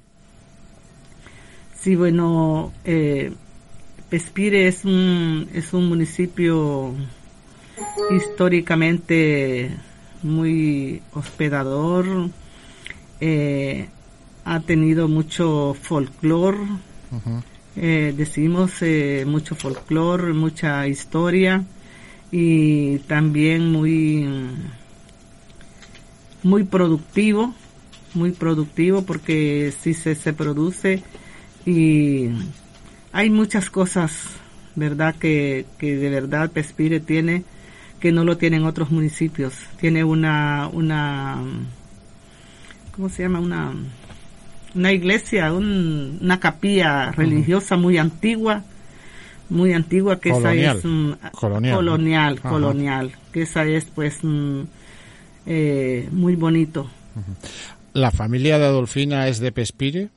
Sí, 1.73 1.95
bueno, 1.95 2.73
eh, 2.83 3.31
Pespire 4.09 4.67
es 4.67 4.85
un, 4.85 5.47
es 5.53 5.73
un 5.73 5.87
municipio 5.87 6.93
históricamente 8.11 9.71
muy 10.23 11.01
hospedador, 11.13 12.29
eh, 13.21 13.87
ha 14.43 14.59
tenido 14.61 15.07
mucho 15.07 15.75
folclore, 15.79 16.57
eh, 17.75 18.13
decimos 18.15 18.81
mucho 19.25 19.55
folclore, 19.55 20.33
mucha 20.33 20.87
historia 20.87 21.65
y 22.31 22.99
también 22.99 23.71
muy, 23.71 24.27
muy 26.43 26.63
productivo, 26.63 27.53
muy 28.13 28.31
productivo 28.31 29.03
porque 29.03 29.73
si 29.81 29.93
se, 29.93 30.15
se 30.15 30.33
produce 30.33 31.03
y 31.65 32.29
hay 33.11 33.29
muchas 33.29 33.69
cosas, 33.69 34.11
¿verdad?, 34.75 35.15
que, 35.15 35.65
que 35.77 35.95
de 35.95 36.09
verdad 36.09 36.51
Pespire 36.51 36.99
tiene 36.99 37.43
que 37.99 38.11
no 38.11 38.23
lo 38.23 38.37
tienen 38.37 38.65
otros 38.65 38.91
municipios. 38.91 39.55
Tiene 39.79 40.03
una, 40.03 40.69
una, 40.71 41.37
¿cómo 42.95 43.09
se 43.09 43.23
llama? 43.23 43.39
Una, 43.39 43.73
una 44.75 44.91
iglesia, 44.91 45.53
una 45.53 46.39
capilla 46.39 47.11
religiosa 47.11 47.77
muy 47.77 47.97
antigua, 47.97 48.63
muy 49.49 49.73
antigua, 49.73 50.19
que 50.19 50.29
esa 50.29 50.53
es 50.53 50.81
colonial, 51.31 51.75
colonial, 51.75 52.41
colonial, 52.41 53.11
que 53.31 53.43
esa 53.43 53.65
es 53.65 53.85
pues 53.85 54.19
eh, 55.45 56.07
muy 56.11 56.35
bonito. 56.35 56.89
¿La 57.93 58.11
familia 58.11 58.59
de 58.59 58.65
Adolfina 58.65 59.27
es 59.27 59.39
de 59.39 59.51
Pespire? 59.51 60.09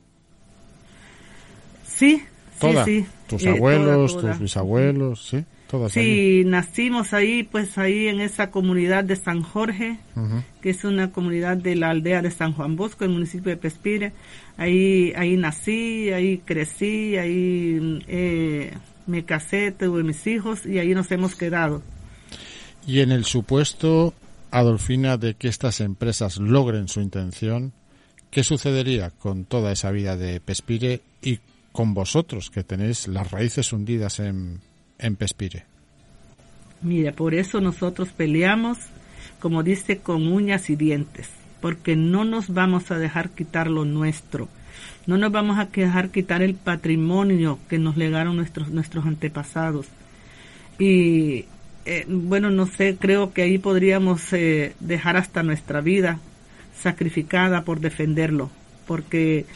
Sí, 1.84 2.22
sí, 2.60 2.68
sí. 2.84 3.06
¿Tus 3.26 3.44
eh, 3.44 3.50
abuelos, 3.50 4.20
tus 4.20 4.38
bisabuelos, 4.38 5.28
sí? 5.28 5.44
Todas 5.68 5.92
sí, 5.92 6.44
nacimos 6.46 7.12
ahí, 7.12 7.42
pues 7.42 7.76
ahí 7.76 8.08
en 8.08 8.20
esa 8.20 8.50
comunidad 8.50 9.04
de 9.04 9.16
San 9.16 9.42
Jorge, 9.42 9.98
que 10.62 10.70
es 10.70 10.82
una 10.84 11.12
comunidad 11.12 11.58
de 11.58 11.76
la 11.76 11.90
aldea 11.90 12.22
de 12.22 12.30
San 12.30 12.54
Juan 12.54 12.74
Bosco, 12.74 13.04
el 13.04 13.10
municipio 13.10 13.50
de 13.50 13.58
Pespire. 13.58 14.12
Ahí, 14.56 15.12
ahí 15.14 15.36
nací, 15.36 16.10
ahí 16.10 16.38
crecí, 16.38 17.18
ahí 17.18 18.02
eh, 18.08 18.72
me 19.08 19.24
casé, 19.24 19.72
tuve 19.72 20.02
mis 20.04 20.26
hijos 20.26 20.64
y 20.66 20.78
ahí 20.78 20.94
nos 20.94 21.10
hemos 21.10 21.34
quedado. 21.34 21.82
Y 22.86 23.00
en 23.00 23.10
el 23.10 23.24
supuesto, 23.24 24.14
Adolfina, 24.50 25.16
de 25.16 25.34
que 25.34 25.48
estas 25.48 25.80
empresas 25.80 26.38
logren 26.38 26.88
su 26.88 27.00
intención, 27.00 27.72
¿qué 28.30 28.44
sucedería 28.44 29.10
con 29.10 29.44
toda 29.44 29.72
esa 29.72 29.90
vida 29.90 30.16
de 30.16 30.40
Pespire 30.40 31.00
y 31.22 31.40
con 31.78 31.94
vosotros, 31.94 32.50
que 32.50 32.64
tenéis 32.64 33.06
las 33.06 33.30
raíces 33.30 33.72
hundidas 33.72 34.18
en, 34.18 34.60
en 34.98 35.14
Pespire. 35.14 35.64
Mira, 36.82 37.12
por 37.12 37.34
eso 37.34 37.60
nosotros 37.60 38.08
peleamos, 38.08 38.78
como 39.38 39.62
dice, 39.62 39.98
con 39.98 40.26
uñas 40.26 40.70
y 40.70 40.76
dientes, 40.76 41.28
porque 41.60 41.94
no 41.94 42.24
nos 42.24 42.52
vamos 42.52 42.90
a 42.90 42.98
dejar 42.98 43.30
quitar 43.30 43.68
lo 43.68 43.84
nuestro, 43.84 44.48
no 45.08 45.16
nos 45.16 45.32
vamos 45.32 45.58
a 45.58 45.64
dejar 45.64 46.10
quitar 46.10 46.42
el 46.42 46.54
patrimonio 46.54 47.58
que 47.70 47.78
nos 47.78 47.96
legaron 47.96 48.36
nuestros, 48.36 48.68
nuestros 48.68 49.06
antepasados. 49.06 49.86
Y 50.78 51.46
eh, 51.86 52.04
bueno, 52.06 52.50
no 52.50 52.66
sé, 52.66 52.98
creo 53.00 53.32
que 53.32 53.40
ahí 53.40 53.56
podríamos 53.56 54.30
eh, 54.34 54.74
dejar 54.80 55.16
hasta 55.16 55.42
nuestra 55.42 55.80
vida 55.80 56.20
sacrificada 56.78 57.64
por 57.64 57.80
defenderlo, 57.80 58.50
porque 58.86 59.46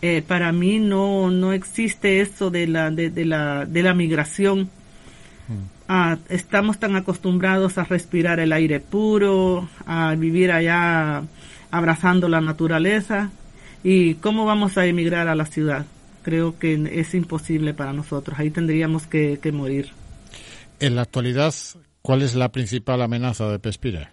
eh, 0.00 0.22
para 0.26 0.52
mí 0.52 0.78
no, 0.78 1.30
no 1.30 1.52
existe 1.52 2.22
eso 2.22 2.50
de 2.50 2.66
la, 2.66 2.90
de, 2.90 3.26
la, 3.26 3.66
de 3.66 3.82
la 3.82 3.92
migración. 3.92 4.70
Mm. 5.48 5.64
Ah, 5.86 6.16
estamos 6.30 6.78
tan 6.78 6.96
acostumbrados 6.96 7.76
a 7.76 7.84
respirar 7.84 8.40
el 8.40 8.54
aire 8.54 8.80
puro, 8.80 9.68
a 9.84 10.14
vivir 10.14 10.50
allá 10.50 11.24
abrazando 11.70 12.26
la 12.26 12.40
naturaleza. 12.40 13.30
¿Y 13.84 14.14
cómo 14.14 14.46
vamos 14.46 14.78
a 14.78 14.86
emigrar 14.86 15.28
a 15.28 15.34
la 15.34 15.44
ciudad? 15.44 15.84
Creo 16.22 16.58
que 16.58 16.90
es 16.90 17.14
imposible 17.14 17.74
para 17.74 17.92
nosotros. 17.92 18.38
Ahí 18.38 18.50
tendríamos 18.50 19.06
que, 19.06 19.38
morir. 19.52 19.90
En 20.80 20.96
la 20.96 21.02
actualidad, 21.02 21.54
¿cuál 22.00 22.22
es 22.22 22.34
la 22.34 22.50
principal 22.50 23.02
amenaza 23.02 23.46
de 23.50 23.58
Pespira? 23.58 24.10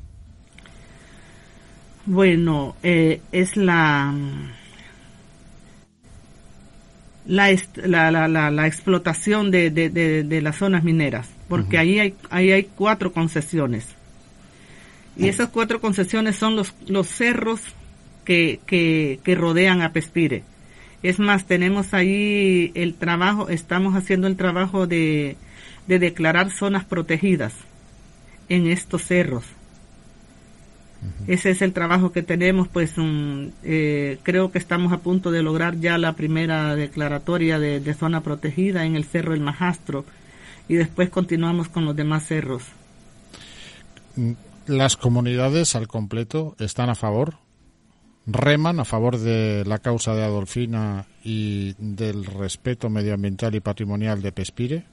Bueno, 2.05 2.75
eh, 2.83 3.21
es 3.31 3.55
la 3.55 4.13
la, 7.27 7.55
la, 8.11 8.27
la, 8.27 8.51
la 8.51 8.67
explotación 8.67 9.51
de, 9.51 9.69
de, 9.69 9.89
de, 9.89 10.41
las 10.41 10.57
zonas 10.57 10.83
mineras, 10.83 11.29
porque 11.47 11.77
ahí, 11.77 11.97
hay, 11.99 12.15
ahí 12.29 12.51
hay 12.51 12.63
cuatro 12.63 13.13
concesiones. 13.13 13.85
Y 15.15 15.27
esas 15.27 15.49
cuatro 15.49 15.79
concesiones 15.79 16.35
son 16.35 16.55
los, 16.55 16.73
los 16.87 17.07
cerros 17.07 17.61
que, 18.25 18.59
que, 18.65 19.19
que 19.23 19.35
rodean 19.35 19.81
a 19.81 19.93
Pespire. 19.93 20.43
Es 21.03 21.19
más, 21.19 21.45
tenemos 21.45 21.93
ahí 21.93 22.71
el 22.75 22.93
trabajo, 22.93 23.49
estamos 23.49 23.95
haciendo 23.95 24.27
el 24.27 24.37
trabajo 24.37 24.85
de, 24.87 25.35
de 25.87 25.99
declarar 25.99 26.51
zonas 26.51 26.85
protegidas 26.85 27.53
en 28.49 28.67
estos 28.67 29.03
cerros. 29.03 29.45
Ese 31.25 31.49
es 31.49 31.63
el 31.63 31.73
trabajo 31.73 32.11
que 32.11 32.21
tenemos, 32.21 32.67
pues 32.67 32.93
eh, 33.63 34.19
creo 34.21 34.51
que 34.51 34.59
estamos 34.59 34.93
a 34.93 34.99
punto 34.99 35.31
de 35.31 35.41
lograr 35.41 35.79
ya 35.79 35.97
la 35.97 36.13
primera 36.13 36.75
declaratoria 36.75 37.57
de, 37.57 37.93
zona 37.95 38.21
protegida 38.21 38.85
en 38.85 38.95
el 38.95 39.05
Cerro 39.05 39.33
El 39.33 39.39
Majastro 39.39 40.05
y 40.67 40.75
después 40.75 41.09
continuamos 41.09 41.69
con 41.69 41.85
los 41.85 41.95
demás 41.95 42.27
cerros. 42.27 42.63
¿Las 44.67 44.95
comunidades 44.95 45.75
al 45.75 45.87
completo 45.87 46.55
están 46.59 46.91
a 46.91 46.95
favor? 46.95 47.35
¿Reman 48.31 48.79
a 48.79 48.85
favor 48.85 49.17
de 49.17 49.63
la 49.65 49.79
causa 49.79 50.13
de 50.15 50.23
Adolfina 50.23 51.05
y 51.23 51.75
del 51.77 52.25
respeto 52.25 52.89
medioambiental 52.89 53.55
y 53.55 53.59
patrimonial 53.59 54.21
de 54.21 54.31
Pespire? 54.31 54.83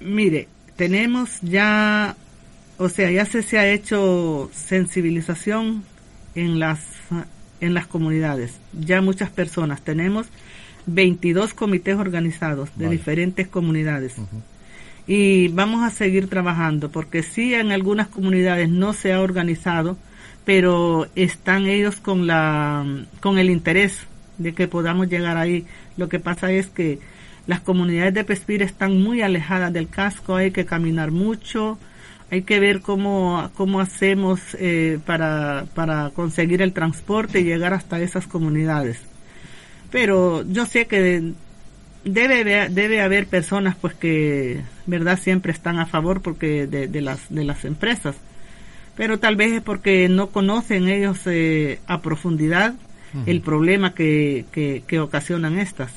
Mire, 0.00 0.48
tenemos 0.76 1.40
ya 1.42 2.16
o 2.80 2.88
sea, 2.88 3.10
ya 3.10 3.26
se, 3.26 3.42
se 3.42 3.58
ha 3.58 3.70
hecho 3.70 4.50
sensibilización 4.54 5.84
en 6.34 6.58
las, 6.58 6.80
en 7.60 7.74
las 7.74 7.86
comunidades. 7.86 8.58
Ya 8.72 9.02
muchas 9.02 9.28
personas. 9.28 9.82
Tenemos 9.82 10.28
22 10.86 11.52
comités 11.52 11.96
organizados 11.96 12.70
de 12.76 12.88
diferentes 12.88 13.48
comunidades. 13.48 14.16
y 15.06 15.48
vamos 15.48 15.84
a 15.84 15.90
seguir 15.90 16.30
trabajando 16.30 16.90
porque 16.90 17.22
sí 17.22 17.52
en 17.52 17.70
algunas 17.70 18.08
comunidades 18.08 18.70
no 18.70 18.94
se 18.94 19.12
ha 19.12 19.20
organizado, 19.20 19.98
pero 20.50 21.06
están 21.14 21.66
ellos 21.66 22.00
con 22.00 22.26
la 22.26 22.84
con 23.20 23.38
el 23.38 23.50
interés 23.50 24.00
de 24.36 24.52
que 24.52 24.66
podamos 24.66 25.08
llegar 25.08 25.36
ahí. 25.36 25.64
Lo 25.96 26.08
que 26.08 26.18
pasa 26.18 26.50
es 26.50 26.66
que 26.66 26.98
las 27.46 27.60
comunidades 27.60 28.14
de 28.14 28.24
Pespire 28.24 28.64
están 28.64 29.00
muy 29.00 29.22
alejadas 29.22 29.72
del 29.72 29.88
casco, 29.88 30.34
hay 30.34 30.50
que 30.50 30.64
caminar 30.64 31.12
mucho, 31.12 31.78
hay 32.32 32.42
que 32.42 32.58
ver 32.58 32.80
cómo, 32.80 33.48
cómo 33.54 33.78
hacemos 33.78 34.40
eh, 34.58 34.98
para, 35.06 35.66
para 35.72 36.10
conseguir 36.10 36.62
el 36.62 36.72
transporte 36.72 37.38
y 37.38 37.44
llegar 37.44 37.72
hasta 37.72 38.00
esas 38.00 38.26
comunidades. 38.26 38.98
Pero 39.92 40.42
yo 40.50 40.66
sé 40.66 40.88
que 40.88 41.32
debe, 42.02 42.68
debe 42.70 43.02
haber 43.02 43.28
personas 43.28 43.76
pues 43.80 43.94
que, 43.94 44.62
verdad, 44.86 45.16
siempre 45.16 45.52
están 45.52 45.78
a 45.78 45.86
favor 45.86 46.22
porque 46.22 46.66
de 46.66 47.00
las, 47.00 47.32
de 47.32 47.44
las 47.44 47.64
empresas. 47.64 48.16
Pero 49.00 49.18
tal 49.18 49.34
vez 49.34 49.50
es 49.52 49.62
porque 49.62 50.10
no 50.10 50.26
conocen 50.26 50.86
ellos 50.86 51.20
eh, 51.24 51.80
a 51.86 52.02
profundidad 52.02 52.74
el 53.24 53.40
problema 53.40 53.94
que, 53.94 54.44
que, 54.52 54.82
que 54.86 55.00
ocasionan 55.00 55.58
estas. 55.58 55.90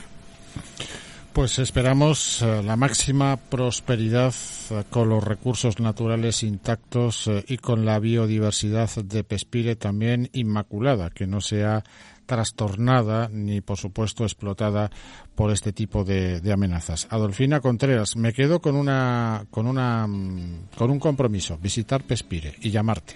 Pues 1.34 1.60
esperamos 1.60 2.42
eh, 2.44 2.62
la 2.64 2.78
máxima 2.78 3.36
prosperidad 3.36 4.34
eh, 4.70 4.84
con 4.90 5.10
los 5.10 5.22
recursos 5.22 5.80
naturales 5.82 6.44
intactos 6.44 7.28
eh, 7.28 7.44
y 7.48 7.58
con 7.58 7.86
la 7.86 8.00
biodiversidad 8.00 8.90
de 9.04 9.26
Pespire 9.26 9.76
también 9.76 10.30
inmaculada, 10.32 11.10
que 11.10 11.28
no 11.28 11.42
sea 11.42 11.84
trastornada 12.26 13.30
ni, 13.32 13.62
por 13.62 13.78
supuesto, 13.78 14.24
explotada 14.24 14.90
por 15.36 15.52
este 15.52 15.74
tipo 15.74 16.04
de, 16.04 16.40
de, 16.42 16.54
amenazas. 16.54 17.08
Adolfina 17.10 17.60
Contreras, 17.60 18.16
me 18.16 18.34
quedo 18.34 18.62
con 18.62 18.76
una, 18.76 19.46
con 19.50 19.68
una, 19.68 20.08
mm, 20.08 20.70
con 20.78 20.92
un 20.92 21.00
compromiso, 21.00 21.58
visitar 21.58 22.04
Pespire 22.04 22.56
y 22.62 22.70
llamarte. 22.70 23.16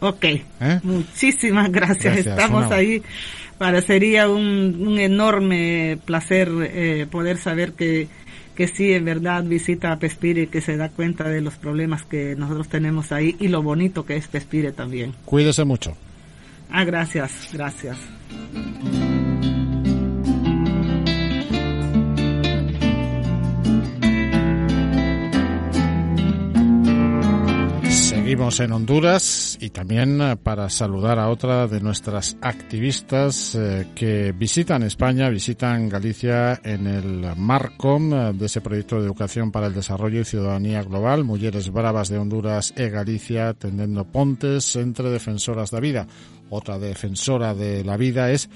Ok, 0.00 0.26
muchísimas 0.82 1.70
gracias. 1.70 2.14
gracias 2.14 2.26
Estamos 2.26 2.70
ahí 2.70 3.02
parecería 3.58 4.28
un, 4.28 4.86
un 4.86 4.98
enorme 4.98 5.98
placer 6.04 6.50
eh, 6.62 7.06
poder 7.10 7.38
saber 7.38 7.72
que, 7.72 8.08
que 8.54 8.68
sí, 8.68 8.92
en 8.92 9.04
verdad 9.04 9.44
visita 9.44 9.92
a 9.92 9.98
Pespire 9.98 10.42
y 10.42 10.46
que 10.48 10.60
se 10.60 10.76
da 10.76 10.88
cuenta 10.88 11.28
de 11.28 11.40
los 11.40 11.54
problemas 11.54 12.04
que 12.04 12.34
nosotros 12.36 12.68
tenemos 12.68 13.12
ahí 13.12 13.36
y 13.38 13.48
lo 13.48 13.62
bonito 13.62 14.04
que 14.04 14.16
es 14.16 14.28
Pespire 14.28 14.72
también. 14.72 15.14
Cuídese 15.24 15.64
mucho. 15.64 15.96
Ah, 16.76 16.82
gracias, 16.82 17.50
gracias. 17.52 17.96
Seguimos 28.24 28.58
en 28.60 28.72
Honduras 28.72 29.58
y 29.60 29.68
también 29.68 30.18
eh, 30.22 30.36
para 30.42 30.70
saludar 30.70 31.18
a 31.18 31.28
otra 31.28 31.66
de 31.66 31.78
nuestras 31.82 32.38
activistas 32.40 33.54
eh, 33.54 33.88
que 33.94 34.32
visitan 34.32 34.82
España, 34.82 35.28
visitan 35.28 35.90
Galicia 35.90 36.58
en 36.64 36.86
el 36.86 37.36
marco 37.36 37.98
eh, 37.98 38.32
de 38.32 38.46
ese 38.46 38.62
proyecto 38.62 38.98
de 38.98 39.04
educación 39.04 39.52
para 39.52 39.66
el 39.66 39.74
desarrollo 39.74 40.22
y 40.22 40.24
ciudadanía 40.24 40.82
global, 40.82 41.22
Mujeres 41.22 41.70
Bravas 41.70 42.08
de 42.08 42.16
Honduras 42.16 42.72
e 42.78 42.88
Galicia, 42.88 43.52
tendiendo 43.52 44.06
pontes 44.06 44.74
entre 44.76 45.10
defensoras 45.10 45.70
de 45.70 45.76
la 45.76 45.80
vida. 45.82 46.06
Otra 46.48 46.78
defensora 46.78 47.54
de 47.54 47.84
la 47.84 47.98
vida 47.98 48.30
es 48.30 48.48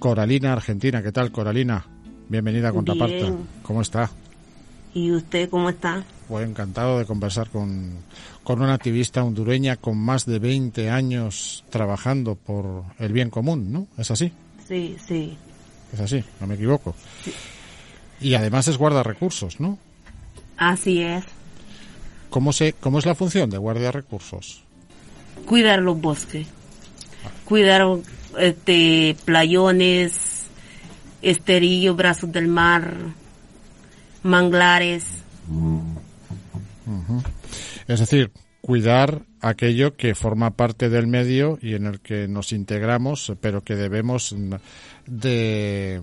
Coralina 0.00 0.52
Argentina. 0.52 1.00
¿Qué 1.00 1.12
tal, 1.12 1.30
Coralina? 1.30 1.86
Bienvenida 2.28 2.70
a 2.70 2.72
Contraparte. 2.72 3.32
¿Cómo 3.62 3.82
está? 3.82 4.10
¿Y 4.94 5.12
usted 5.12 5.48
cómo 5.48 5.70
está? 5.70 6.02
Pues 6.32 6.48
encantado 6.48 6.98
de 6.98 7.04
conversar 7.04 7.50
con, 7.50 7.90
con 8.42 8.62
una 8.62 8.72
activista 8.72 9.22
hondureña 9.22 9.76
con 9.76 9.98
más 9.98 10.24
de 10.24 10.38
20 10.38 10.88
años 10.88 11.62
trabajando 11.68 12.36
por 12.36 12.84
el 12.98 13.12
bien 13.12 13.28
común, 13.28 13.70
¿no? 13.70 13.86
¿Es 13.98 14.10
así? 14.10 14.32
Sí, 14.66 14.96
sí. 15.06 15.36
Es 15.92 16.00
así, 16.00 16.24
no 16.40 16.46
me 16.46 16.54
equivoco. 16.54 16.94
Sí. 17.22 17.34
Y 18.22 18.34
además 18.34 18.66
es 18.66 18.78
guarda 18.78 19.02
recursos, 19.02 19.60
¿no? 19.60 19.76
Así 20.56 21.02
es. 21.02 21.22
¿Cómo, 22.30 22.54
se, 22.54 22.72
¿Cómo 22.72 22.98
es 22.98 23.04
la 23.04 23.14
función 23.14 23.50
de 23.50 23.58
guardia 23.58 23.92
recursos? 23.92 24.62
Cuidar 25.44 25.80
los 25.80 26.00
bosques. 26.00 26.46
Cuidar 27.44 27.86
este, 28.38 29.18
playones, 29.26 30.46
esterillos, 31.20 31.94
brazos 31.94 32.32
del 32.32 32.48
mar, 32.48 32.94
manglares. 34.22 35.04
Es 37.88 38.00
decir, 38.00 38.32
cuidar 38.60 39.22
aquello 39.40 39.96
que 39.96 40.14
forma 40.14 40.56
parte 40.56 40.88
del 40.88 41.06
medio 41.06 41.58
y 41.60 41.74
en 41.74 41.86
el 41.86 42.00
que 42.00 42.28
nos 42.28 42.52
integramos, 42.52 43.32
pero 43.40 43.62
que 43.62 43.76
debemos 43.76 44.34
de, 45.06 46.00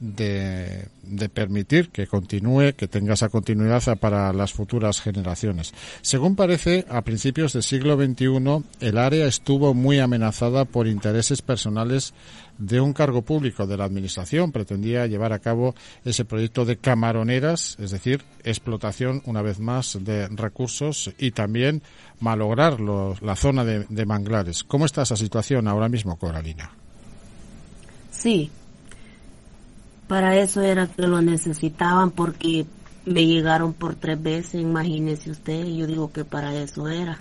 de, 0.00 0.86
de, 1.02 1.28
permitir 1.28 1.90
que 1.90 2.06
continúe, 2.06 2.74
que 2.76 2.86
tenga 2.86 3.14
esa 3.14 3.28
continuidad 3.28 3.82
para 3.98 4.32
las 4.32 4.52
futuras 4.52 5.00
generaciones. 5.00 5.74
Según 6.02 6.36
parece, 6.36 6.86
a 6.88 7.02
principios 7.02 7.52
del 7.52 7.62
siglo 7.62 7.96
XXI, 7.96 8.64
el 8.80 8.98
área 8.98 9.26
estuvo 9.26 9.74
muy 9.74 9.98
amenazada 9.98 10.64
por 10.64 10.86
intereses 10.86 11.42
personales 11.42 12.14
de 12.58 12.80
un 12.80 12.92
cargo 12.92 13.22
público 13.22 13.66
de 13.66 13.76
la 13.76 13.84
Administración. 13.84 14.52
Pretendía 14.52 15.06
llevar 15.06 15.32
a 15.32 15.38
cabo 15.40 15.74
ese 16.04 16.24
proyecto 16.24 16.64
de 16.64 16.76
camaroneras, 16.76 17.76
es 17.80 17.90
decir, 17.90 18.22
explotación, 18.44 19.22
una 19.26 19.42
vez 19.42 19.58
más, 19.58 19.98
de 20.00 20.28
recursos 20.28 21.12
y 21.18 21.32
también 21.32 21.82
malograr 22.20 22.80
la 22.80 23.36
zona 23.36 23.64
de, 23.64 23.84
de 23.88 24.06
manglares. 24.06 24.62
¿Cómo 24.64 24.86
está 24.86 25.02
esa 25.02 25.16
situación 25.16 25.66
ahora 25.66 25.88
mismo, 25.88 26.16
Coralina? 26.16 26.72
Sí, 28.10 28.50
para 30.08 30.36
eso 30.36 30.62
era 30.62 30.86
que 30.86 31.06
lo 31.06 31.22
necesitaban 31.22 32.10
porque 32.10 32.66
me 33.04 33.26
llegaron 33.26 33.72
por 33.74 33.94
tres 33.94 34.20
veces, 34.20 34.60
imagínese 34.60 35.30
usted, 35.30 35.64
yo 35.66 35.86
digo 35.86 36.12
que 36.12 36.24
para 36.24 36.54
eso 36.54 36.88
era. 36.88 37.18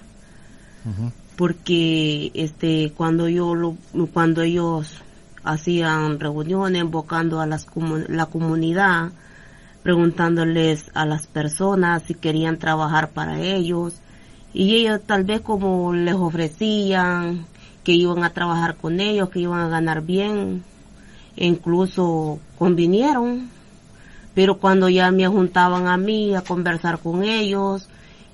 Uh 0.85 0.89
-huh. 0.89 1.11
Porque 1.35 2.31
este 2.33 2.91
cuando 2.95 3.27
yo 3.29 3.53
lo, 3.53 3.77
cuando 4.13 4.41
ellos 4.41 5.03
hacían 5.43 6.19
reuniones 6.19 6.81
invocando 6.81 7.39
a 7.39 7.45
las 7.45 7.67
la 8.07 8.25
comunidad, 8.25 9.11
preguntándoles 9.83 10.89
a 10.93 11.05
las 11.05 11.27
personas 11.27 12.03
si 12.03 12.13
querían 12.13 12.57
trabajar 12.57 13.11
para 13.11 13.39
ellos 13.39 14.01
y 14.53 14.75
ellos 14.75 15.01
tal 15.05 15.23
vez 15.23 15.41
como 15.41 15.93
les 15.93 16.15
ofrecían 16.15 17.45
que 17.83 17.93
iban 17.93 18.23
a 18.23 18.31
trabajar 18.31 18.75
con 18.75 18.99
ellos, 18.99 19.29
que 19.29 19.39
iban 19.39 19.61
a 19.61 19.69
ganar 19.69 20.01
bien, 20.01 20.63
incluso 21.37 22.39
convinieron, 22.57 23.49
pero 24.33 24.57
cuando 24.57 24.89
ya 24.89 25.11
me 25.11 25.27
juntaban 25.27 25.87
a 25.87 25.97
mí 25.97 26.35
a 26.35 26.41
conversar 26.41 26.99
con 26.99 27.23
ellos 27.23 27.87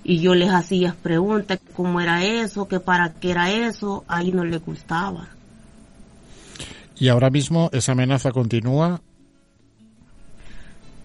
y 0.03 0.19
yo 0.19 0.35
les 0.35 0.49
hacía 0.49 0.95
preguntas 1.01 1.59
cómo 1.75 2.01
era 2.01 2.23
eso, 2.23 2.67
que 2.67 2.79
para 2.79 3.13
qué 3.13 3.31
era 3.31 3.51
eso, 3.51 4.03
ahí 4.07 4.31
no 4.31 4.43
les 4.43 4.63
gustaba. 4.65 5.27
¿Y 6.97 7.07
ahora 7.07 7.29
mismo 7.29 7.69
esa 7.73 7.93
amenaza 7.93 8.31
continúa? 8.31 9.01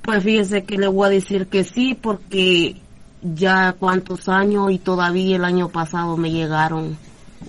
Pues 0.02 0.22
fíjese 0.22 0.64
que 0.64 0.78
le 0.78 0.88
voy 0.88 1.06
a 1.06 1.10
decir 1.10 1.46
que 1.46 1.64
sí, 1.64 1.94
porque 1.94 2.76
ya 3.22 3.74
cuántos 3.78 4.28
años 4.28 4.70
y 4.70 4.78
todavía 4.78 5.36
el 5.36 5.44
año 5.44 5.68
pasado 5.68 6.16
me 6.16 6.30
llegaron 6.30 6.96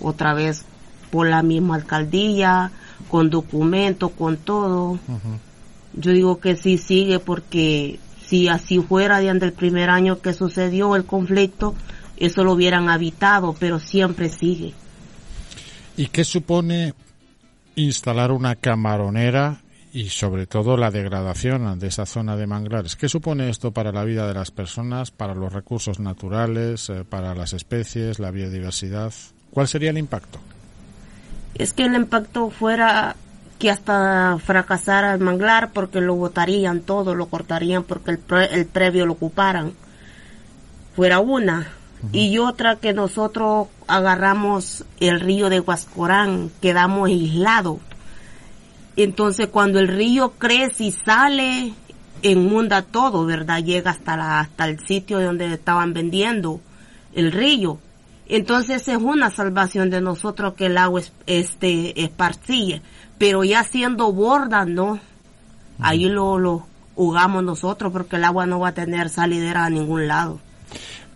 otra 0.02 0.34
vez 0.34 0.64
por 1.10 1.28
la 1.28 1.42
misma 1.42 1.76
alcaldía, 1.76 2.70
con 3.10 3.28
documentos, 3.30 4.12
con 4.12 4.36
todo. 4.36 4.92
Uh 4.92 4.96
-huh. 4.96 5.38
Yo 5.94 6.12
digo 6.12 6.38
que 6.38 6.56
sí 6.56 6.78
sigue 6.78 7.18
porque 7.18 7.98
si 8.24 8.48
así 8.48 8.78
fuera 8.78 9.18
de 9.18 9.28
el 9.28 9.52
primer 9.52 9.90
año 9.90 10.20
que 10.20 10.32
sucedió 10.32 10.94
el 10.94 11.04
conflicto, 11.04 11.74
eso 12.16 12.44
lo 12.44 12.52
hubieran 12.52 12.88
habitado, 12.88 13.56
pero 13.58 13.80
siempre 13.80 14.28
sigue. 14.28 14.72
¿Y 15.96 16.06
qué 16.06 16.22
supone 16.22 16.94
instalar 17.74 18.30
una 18.30 18.54
camaronera 18.54 19.62
y 19.92 20.10
sobre 20.10 20.46
todo 20.46 20.76
la 20.76 20.90
degradación 20.90 21.78
de 21.80 21.88
esa 21.88 22.06
zona 22.06 22.36
de 22.36 22.46
manglares? 22.46 22.94
¿Qué 22.94 23.08
supone 23.08 23.50
esto 23.50 23.72
para 23.72 23.90
la 23.90 24.04
vida 24.04 24.28
de 24.28 24.34
las 24.34 24.50
personas, 24.52 25.10
para 25.10 25.34
los 25.34 25.52
recursos 25.52 25.98
naturales, 25.98 26.88
eh, 26.90 27.04
para 27.08 27.34
las 27.34 27.52
especies, 27.52 28.20
la 28.20 28.30
biodiversidad? 28.30 29.12
¿Cuál 29.50 29.66
sería 29.66 29.90
el 29.90 29.98
impacto? 29.98 30.38
Es 31.54 31.72
que 31.72 31.84
el 31.84 31.94
impacto 31.94 32.50
fuera 32.50 33.16
que 33.58 33.70
hasta 33.70 34.38
fracasara 34.38 35.12
el 35.12 35.20
manglar 35.20 35.70
porque 35.72 36.00
lo 36.00 36.14
botarían 36.14 36.80
todo, 36.80 37.14
lo 37.14 37.26
cortarían 37.26 37.84
porque 37.84 38.12
el, 38.12 38.18
pre, 38.18 38.46
el 38.54 38.66
previo 38.66 39.04
lo 39.06 39.12
ocuparan. 39.12 39.72
Fuera 40.96 41.20
una. 41.20 41.68
Uh 42.02 42.06
-huh. 42.06 42.08
Y 42.12 42.38
otra 42.38 42.76
que 42.76 42.94
nosotros 42.94 43.68
agarramos 43.86 44.84
el 44.98 45.20
río 45.20 45.50
de 45.50 45.60
Huascorán, 45.60 46.50
quedamos 46.62 47.08
aislados. 47.08 47.78
Entonces 48.96 49.48
cuando 49.48 49.78
el 49.78 49.88
río 49.88 50.32
crece 50.38 50.84
y 50.84 50.92
sale, 50.92 51.74
inunda 52.22 52.82
todo, 52.82 53.26
¿verdad? 53.26 53.62
Llega 53.62 53.90
hasta, 53.90 54.16
la, 54.16 54.40
hasta 54.40 54.66
el 54.68 54.80
sitio 54.80 55.20
donde 55.20 55.52
estaban 55.52 55.92
vendiendo 55.92 56.60
el 57.14 57.32
río. 57.32 57.78
Entonces 58.30 58.86
es 58.88 58.96
una 58.96 59.30
salvación 59.30 59.90
de 59.90 60.00
nosotros 60.00 60.54
que 60.54 60.66
el 60.66 60.78
agua 60.78 61.00
es, 61.00 61.12
este, 61.26 62.02
esparcilla. 62.02 62.80
Pero 63.18 63.44
ya 63.44 63.64
siendo 63.64 64.12
borda, 64.12 64.64
no. 64.64 65.00
Ahí 65.80 66.04
lo, 66.04 66.38
lo 66.38 66.66
jugamos 66.94 67.42
nosotros 67.42 67.92
porque 67.92 68.16
el 68.16 68.24
agua 68.24 68.46
no 68.46 68.60
va 68.60 68.68
a 68.68 68.74
tener 68.74 69.08
salidera 69.08 69.64
a 69.64 69.70
ningún 69.70 70.06
lado. 70.06 70.40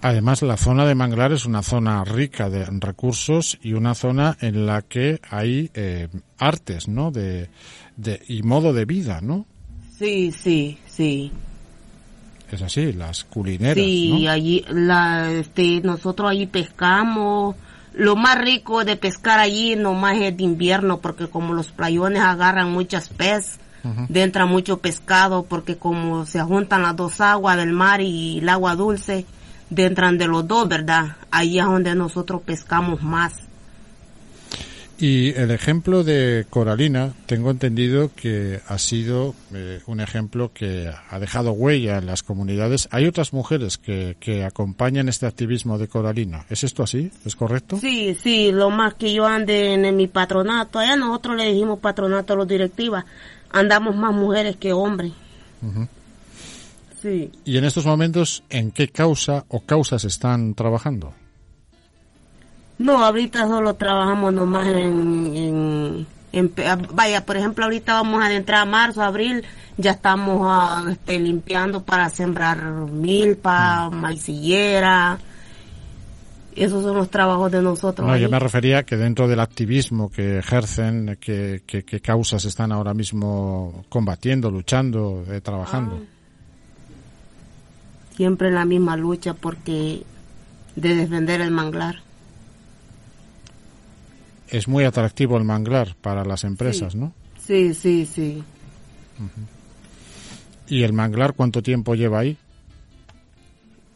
Además, 0.03 0.43
la 0.43 0.57
zona 0.57 0.85
de 0.85 0.95
manglar 0.95 1.33
es 1.33 1.47
una 1.47 1.63
zona 1.63 2.05
rica 2.05 2.51
de 2.51 2.67
recursos 2.67 3.59
y 3.63 3.73
una 3.73 3.95
zona 3.95 4.37
en 4.41 4.67
la 4.67 4.83
que 4.83 5.21
hay 5.31 5.71
eh, 5.73 6.09
artes, 6.37 6.89
¿no? 6.89 7.11
De, 7.11 7.49
de, 7.97 8.21
y 8.29 8.43
modo 8.43 8.75
de 8.75 8.85
vida, 8.85 9.21
¿no? 9.23 9.47
Sí, 9.99 10.31
sí, 10.33 10.79
sí. 10.87 11.33
Es 12.55 12.63
así, 12.63 12.93
las 12.93 13.25
culineras. 13.25 13.75
Sí, 13.75 14.29
allí, 14.29 14.65
la, 14.69 15.29
este, 15.29 15.81
nosotros 15.81 16.31
allí 16.31 16.47
pescamos. 16.47 17.57
Lo 17.95 18.15
más 18.15 18.39
rico 18.39 18.85
de 18.85 18.97
pescar 18.97 19.41
allí 19.41 19.75
nomás 19.75 20.17
es 20.19 20.37
de 20.37 20.45
invierno, 20.45 21.01
porque 21.01 21.27
como 21.27 21.53
los 21.53 21.73
playones 21.73 22.23
agarran 22.23 22.71
muchas 22.71 23.09
peces, 23.09 23.59
entra 24.13 24.47
mucho 24.47 24.79
pescado, 24.79 25.43
porque 25.43 25.77
como 25.77 26.27
se 26.27 26.41
juntan 26.43 26.83
las 26.83 26.95
dos 26.95 27.21
aguas 27.21 27.57
del 27.57 27.73
mar 27.73 28.01
y 28.01 28.39
el 28.39 28.49
agua 28.49 28.77
dulce, 28.77 29.27
entran 29.77 30.17
de 30.17 30.29
los 30.29 30.47
dos, 30.47 30.69
¿verdad? 30.69 31.17
Ahí 31.33 31.59
es 31.59 31.65
donde 31.65 31.97
nosotros 31.97 32.43
pescamos 32.43 33.03
más. 33.03 33.35
Y 34.99 35.31
el 35.31 35.51
ejemplo 35.51 36.05
de 36.05 36.47
Coralina, 36.49 37.13
tengo 37.27 37.51
entendido 37.51 38.13
que 38.15 38.61
ha 38.69 38.79
sido 38.79 39.35
eh, 39.53 39.81
un 39.87 40.01
ejemplo 40.01 40.53
que 40.55 40.89
ha 41.11 41.19
dejado 41.19 41.51
huella 41.53 41.99
en 41.99 42.07
las 42.07 42.23
comunidades. 42.23 42.87
Hay 42.93 43.07
otras 43.07 43.33
mujeres 43.33 43.77
que, 43.77 44.17
que 44.21 44.45
acompañan 44.45 45.09
este 45.09 45.27
activismo 45.27 45.79
de 45.79 45.89
Coralina. 45.89 46.47
¿Es 46.49 46.63
esto 46.63 46.85
así? 46.85 47.11
¿Es 47.25 47.35
correcto? 47.35 47.77
Sí, 47.79 48.17
sí, 48.23 48.53
lo 48.53 48.71
más 48.71 48.95
que 48.95 49.13
yo 49.13 49.27
ande 49.27 49.75
en, 49.75 49.97
mi 49.97 50.07
patronato, 50.07 50.79
allá 50.79 50.95
nosotros 50.95 51.37
le 51.37 51.47
dijimos 51.47 51.81
patronato 51.81 52.35
a 52.35 52.37
los 52.37 52.47
directivas, 52.47 53.05
andamos 53.51 53.97
más 53.97 54.15
mujeres 54.15 54.57
que 54.57 54.73
hombres. 54.73 55.13
Sí. 57.03 57.33
¿Y 57.45 57.57
en 57.57 57.65
estos 57.65 57.85
momentos 57.85 58.45
en 58.49 58.71
qué 58.71 58.89
causa 58.89 59.45
o 59.49 59.61
causas 59.61 60.05
están 60.05 60.55
trabajando? 60.55 61.15
No, 62.79 63.05
ahorita 63.05 63.47
solo 63.47 63.75
trabajamos 63.75 64.33
nomás 64.33 64.67
en, 64.67 66.07
vaya, 66.93 67.25
por 67.25 67.37
ejemplo, 67.37 67.65
ahorita 67.65 67.95
vamos 67.95 68.23
a 68.23 68.33
entrar 68.33 68.63
a 68.63 68.65
marzo, 68.65 69.03
abril, 69.03 69.45
ya 69.77 69.93
estamos 69.93 70.41
ah, 70.45 70.85
este, 70.91 71.19
limpiando 71.19 71.85
para 71.85 72.09
sembrar 72.09 72.61
milpa, 72.65 73.89
mm. 73.91 73.95
maicillera. 73.95 75.19
Esos 76.57 76.85
son 76.85 76.97
los 76.97 77.11
trabajos 77.11 77.51
de 77.51 77.63
nosotros. 77.63 78.07
No, 78.07 78.17
yo 78.17 78.29
me 78.29 78.39
refería 78.39 78.85
que 78.85 78.97
dentro 78.97 79.27
del 79.27 79.41
activismo 79.41 80.11
que 80.11 80.39
ejercen, 80.39 81.19
¿qué 81.21 81.63
que, 81.67 82.01
causas 82.01 82.45
están 82.45 82.71
ahora 82.71 82.95
mismo 82.95 83.85
combatiendo, 83.89 84.53
luchando, 84.53 85.25
eh, 85.29 85.41
trabajando. 85.41 86.01
Ah. 86.01 86.07
Siempre 88.17 88.49
en 88.49 88.55
la 88.55 88.65
misma 88.65 88.97
lucha 88.97 89.35
porque 89.35 90.05
de 90.77 90.95
defender 90.95 91.41
el 91.41 91.51
manglar 91.51 92.04
es 94.49 94.69
muy 94.69 94.85
atractivo 94.85 95.37
el 95.37 95.45
manglar 95.45 95.95
para 96.01 96.25
las 96.25 96.45
empresas, 96.45 96.95
¿no? 96.95 97.13
Sí, 97.47 97.75
sí, 97.75 98.07
sí. 98.07 98.43
¿Y 100.69 100.83
el 100.83 100.93
manglar 100.93 101.35
cuánto 101.35 101.63
tiempo 101.63 101.95
lleva 101.95 102.21
ahí? 102.21 102.37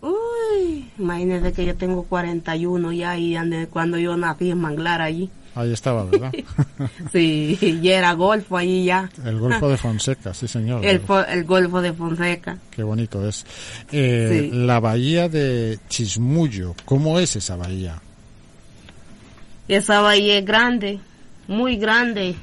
Uy, 0.00 0.90
imagínese 0.98 1.52
que 1.52 1.64
yo 1.64 1.74
tengo 1.74 2.02
41 2.04 2.92
ya 2.92 3.16
y 3.16 3.36
cuando 3.70 3.98
yo 3.98 4.16
nací 4.16 4.50
en 4.50 4.58
manglar 4.58 5.00
allí. 5.00 5.30
Ahí 5.54 5.72
estaba, 5.72 6.04
¿verdad? 6.04 6.32
sí, 7.12 7.58
y 7.60 7.88
era 7.88 8.12
Golfo 8.12 8.56
allí 8.56 8.84
ya. 8.84 9.10
El 9.24 9.38
Golfo 9.38 9.68
de 9.68 9.76
Fonseca, 9.76 10.32
sí 10.32 10.46
señor. 10.46 10.84
El, 10.84 11.00
el 11.30 11.44
Golfo 11.44 11.80
de 11.80 11.92
Fonseca. 11.92 12.58
Qué 12.70 12.82
bonito 12.82 13.26
es. 13.26 13.44
Eh, 13.90 14.50
la 14.52 14.78
bahía 14.78 15.28
de 15.28 15.80
Chismullo, 15.88 16.74
¿cómo 16.84 17.18
es 17.18 17.34
esa 17.34 17.56
bahía? 17.56 18.00
Esa 19.68 20.00
bahía 20.00 20.38
es 20.38 20.44
grande, 20.46 20.98
muy 21.46 21.76
grande. 21.76 22.34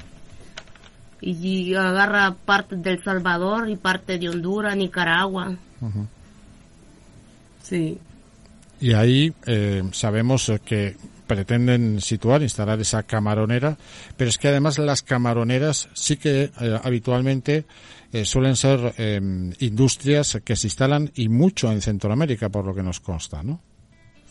Y 1.20 1.74
agarra 1.74 2.36
parte 2.44 2.76
del 2.76 3.02
Salvador 3.02 3.68
y 3.68 3.76
parte 3.76 4.18
de 4.18 4.28
Honduras, 4.28 4.76
Nicaragua. 4.76 5.56
Sí. 7.62 7.98
Y 8.80 8.92
ahí 8.92 9.32
eh, 9.46 9.82
sabemos 9.92 10.52
que 10.64 10.96
pretenden 11.26 12.00
situar, 12.00 12.42
instalar 12.42 12.78
esa 12.80 13.02
camaronera, 13.02 13.76
pero 14.16 14.30
es 14.30 14.38
que 14.38 14.48
además 14.48 14.78
las 14.78 15.02
camaroneras 15.02 15.88
sí 15.94 16.18
que 16.18 16.52
eh, 16.60 16.80
habitualmente 16.84 17.64
eh, 18.12 18.24
suelen 18.24 18.54
ser 18.54 18.94
industrias 19.58 20.38
que 20.44 20.54
se 20.54 20.68
instalan 20.68 21.10
y 21.16 21.28
mucho 21.28 21.72
en 21.72 21.80
Centroamérica, 21.80 22.50
por 22.50 22.64
lo 22.64 22.74
que 22.74 22.84
nos 22.84 23.00
consta, 23.00 23.42
¿no? 23.42 23.60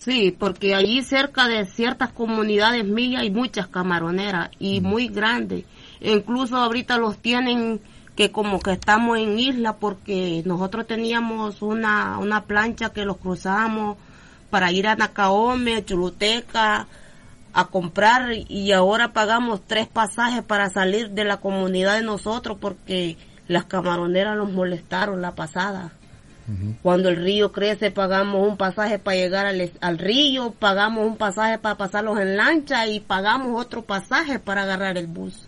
Sí, 0.05 0.29
porque 0.29 0.75
allí 0.75 1.01
cerca 1.01 1.47
de 1.47 1.65
ciertas 1.65 2.11
comunidades 2.11 2.85
mías 2.85 3.23
hay 3.23 3.31
muchas 3.31 3.65
camaroneras 3.65 4.51
y 4.59 4.79
muy 4.79 5.07
grandes. 5.07 5.65
incluso 5.99 6.57
ahorita 6.57 6.99
los 6.99 7.17
tienen 7.17 7.81
que 8.15 8.31
como 8.31 8.59
que 8.59 8.73
estamos 8.73 9.17
en 9.17 9.39
isla 9.39 9.77
porque 9.77 10.43
nosotros 10.45 10.85
teníamos 10.85 11.63
una, 11.63 12.19
una 12.19 12.43
plancha 12.43 12.91
que 12.91 13.03
los 13.03 13.17
cruzamos 13.17 13.97
para 14.51 14.71
ir 14.71 14.85
a 14.85 14.95
Nacaome, 14.95 15.83
Chuluteca, 15.83 16.85
a 17.53 17.65
comprar 17.65 18.31
y 18.47 18.73
ahora 18.73 19.11
pagamos 19.11 19.61
tres 19.65 19.87
pasajes 19.87 20.43
para 20.43 20.69
salir 20.69 21.09
de 21.09 21.23
la 21.23 21.37
comunidad 21.37 21.95
de 21.95 22.03
nosotros 22.03 22.59
porque 22.61 23.17
las 23.47 23.65
camaroneras 23.65 24.37
nos 24.37 24.51
molestaron 24.51 25.23
la 25.23 25.33
pasada. 25.33 25.93
Cuando 26.83 27.09
el 27.09 27.15
río 27.15 27.51
crece, 27.51 27.89
pagamos 27.89 28.47
un 28.47 28.55
pasaje 28.55 28.99
para 28.99 29.17
llegar 29.17 29.47
al, 29.47 29.97
río, 29.97 30.51
pagamos 30.51 31.07
un 31.07 31.17
pasaje 31.17 31.57
para 31.57 31.75
pasarlos 31.75 32.19
en 32.19 32.37
lancha 32.37 32.87
y 32.87 32.99
pagamos 32.99 33.59
otro 33.59 33.81
pasaje 33.81 34.37
para 34.37 34.61
agarrar 34.61 34.97
el 34.97 35.07
bus. 35.07 35.47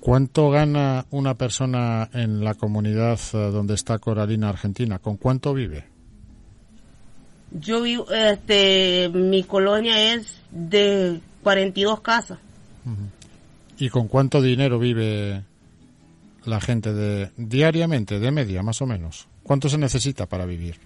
¿Cuánto 0.00 0.50
gana 0.50 1.06
una 1.10 1.34
persona 1.34 2.08
en 2.12 2.42
la 2.42 2.54
comunidad 2.54 3.18
eh, 3.32 3.36
donde 3.36 3.74
está 3.74 3.98
Coralina, 3.98 4.48
Argentina? 4.48 4.98
¿Con 4.98 5.16
cuánto 5.16 5.54
vive? 5.54 5.84
Yo 7.52 7.82
vivo, 7.82 8.10
este, 8.10 9.08
mi 9.12 9.44
colonia 9.44 10.14
es 10.14 10.40
de 10.50 11.20
42 11.42 12.00
casas. 12.00 12.38
¿Y 13.78 13.88
con 13.88 14.08
cuánto 14.08 14.42
dinero 14.42 14.78
vive 14.78 15.44
la 16.44 16.60
gente 16.60 16.92
de 16.92 17.30
diariamente, 17.36 18.18
de 18.18 18.30
media, 18.30 18.62
más 18.62 18.82
o 18.82 18.86
menos? 18.86 19.27
¿Cuánto 19.48 19.70
se 19.70 19.78
necesita 19.78 20.26
para 20.26 20.44
vivir? 20.44 20.76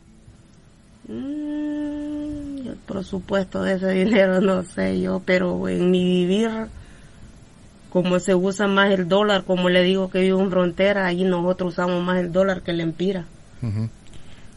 Mm, 1.09 2.69
el 2.69 2.77
presupuesto 2.87 3.61
de 3.65 3.75
ese 3.75 3.91
dinero 3.91 4.41
no 4.41 4.63
sé 4.63 5.01
yo, 5.01 5.21
pero 5.27 5.69
en 5.69 5.91
mi 5.91 6.05
vivir, 6.05 6.49
como 7.91 8.21
se 8.21 8.37
usa 8.37 8.69
más 8.69 8.93
el 8.93 9.09
dólar, 9.09 9.43
como 9.43 9.69
le 9.69 9.83
digo 9.83 10.11
que 10.11 10.21
vivo 10.21 10.41
en 10.41 10.53
frontera, 10.53 11.07
ahí 11.07 11.25
nosotros 11.25 11.73
usamos 11.73 12.05
más 12.05 12.19
el 12.21 12.31
dólar 12.31 12.63
que 12.63 12.73
la 12.73 12.85
empira. 12.85 13.25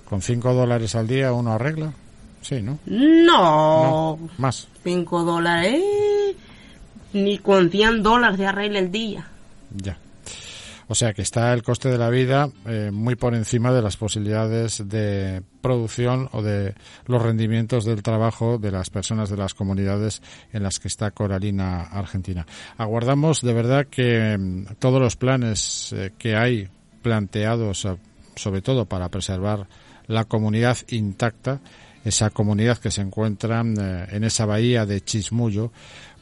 ¿Con 0.08 0.22
cinco 0.22 0.54
dólares 0.54 0.94
al 0.94 1.08
día 1.08 1.34
uno 1.34 1.54
arregla? 1.54 1.92
Sí, 2.44 2.62
¿no? 2.62 2.78
No. 2.86 4.20
más. 4.38 4.68
Cinco 4.84 5.24
dólares. 5.24 5.82
Ni 7.12 7.40
con 7.40 7.72
100 7.72 8.04
dólares 8.04 8.38
se 8.38 8.46
arregla 8.46 8.78
el 8.78 8.92
día. 8.92 9.26
Ya. 9.76 9.98
O 10.88 10.96
sea 10.96 11.14
que 11.14 11.24
está 11.24 11.52
el 11.54 11.64
coste 11.64 11.90
de 11.90 11.98
la 11.98 12.10
vida 12.10 12.50
eh, 12.68 12.92
muy 12.94 13.16
por 13.16 13.34
encima 13.34 13.72
de 13.74 13.82
las 13.82 13.98
posibilidades 13.98 14.88
de 14.88 15.42
producción 15.62 16.30
o 16.32 16.44
de 16.44 16.76
los 17.08 17.22
rendimientos 17.22 17.86
del 17.86 18.04
trabajo 18.04 18.60
de 18.60 18.72
las 18.72 18.92
personas 18.92 19.30
de 19.30 19.38
las 19.38 19.56
comunidades 19.56 20.22
en 20.54 20.62
las 20.62 20.80
que 20.80 20.88
está 20.88 21.10
Coralina 21.12 21.82
Argentina. 21.82 22.46
Aguardamos 22.78 23.42
de 23.42 23.54
verdad 23.54 23.88
que 23.88 24.38
mm, 24.38 24.76
todos 24.78 25.02
los 25.02 25.16
planes 25.16 25.92
eh, 25.94 26.12
que 26.18 26.36
hay 26.36 26.70
planteados, 27.02 27.86
eh, 27.86 27.98
sobre 28.36 28.62
todo 28.62 28.86
para 28.86 29.10
preservar 29.10 29.68
la 30.06 30.26
comunidad 30.26 30.78
intacta, 30.90 31.62
esa 32.04 32.30
comunidad 32.30 32.78
que 32.78 32.92
se 32.92 33.02
encuentra 33.02 33.62
en 33.62 34.24
esa 34.24 34.46
bahía 34.46 34.86
de 34.86 35.02
Chismullo, 35.02 35.72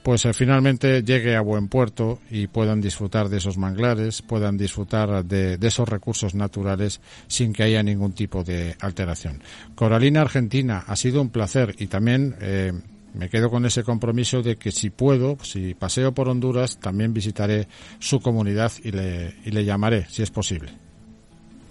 pues 0.04 0.26
eh, 0.26 0.34
finalmente 0.34 1.02
llegue 1.02 1.36
a 1.36 1.42
buen 1.42 1.70
puerto 1.70 2.20
y 2.30 2.48
puedan 2.48 2.82
disfrutar 2.82 3.30
de 3.30 3.38
esos 3.38 3.58
manglares, 3.58 4.22
puedan 4.22 4.58
disfrutar 4.58 5.24
de, 5.26 5.58
esos 5.62 5.88
recursos 5.88 6.36
naturales 6.36 7.00
sin 7.28 7.54
que 7.54 7.64
haya 7.64 7.82
ningún 7.82 8.12
tipo 8.12 8.44
de 8.44 8.76
alteración. 8.82 9.42
Coralina 9.76 10.22
Argentina, 10.22 10.84
ha 10.86 10.96
sido 10.96 11.22
un 11.22 11.30
placer 11.30 11.76
y 11.80 11.88
también 11.88 12.36
eh, 12.42 12.74
me 13.14 13.30
quedo 13.30 13.50
con 13.50 13.66
ese 13.66 13.84
compromiso 13.84 14.42
de 14.42 14.58
que 14.58 14.72
si 14.72 14.90
puedo, 14.90 15.38
si 15.42 15.74
paseo 15.74 16.14
por 16.14 16.28
Honduras, 16.28 16.78
también 16.80 17.14
visitaré 17.14 17.68
su 18.00 18.20
comunidad 18.20 18.72
y 18.84 18.92
le, 18.92 19.36
y 19.46 19.52
le 19.52 19.64
llamaré, 19.64 20.06
si 20.10 20.22
es 20.22 20.32
posible. 20.32 20.72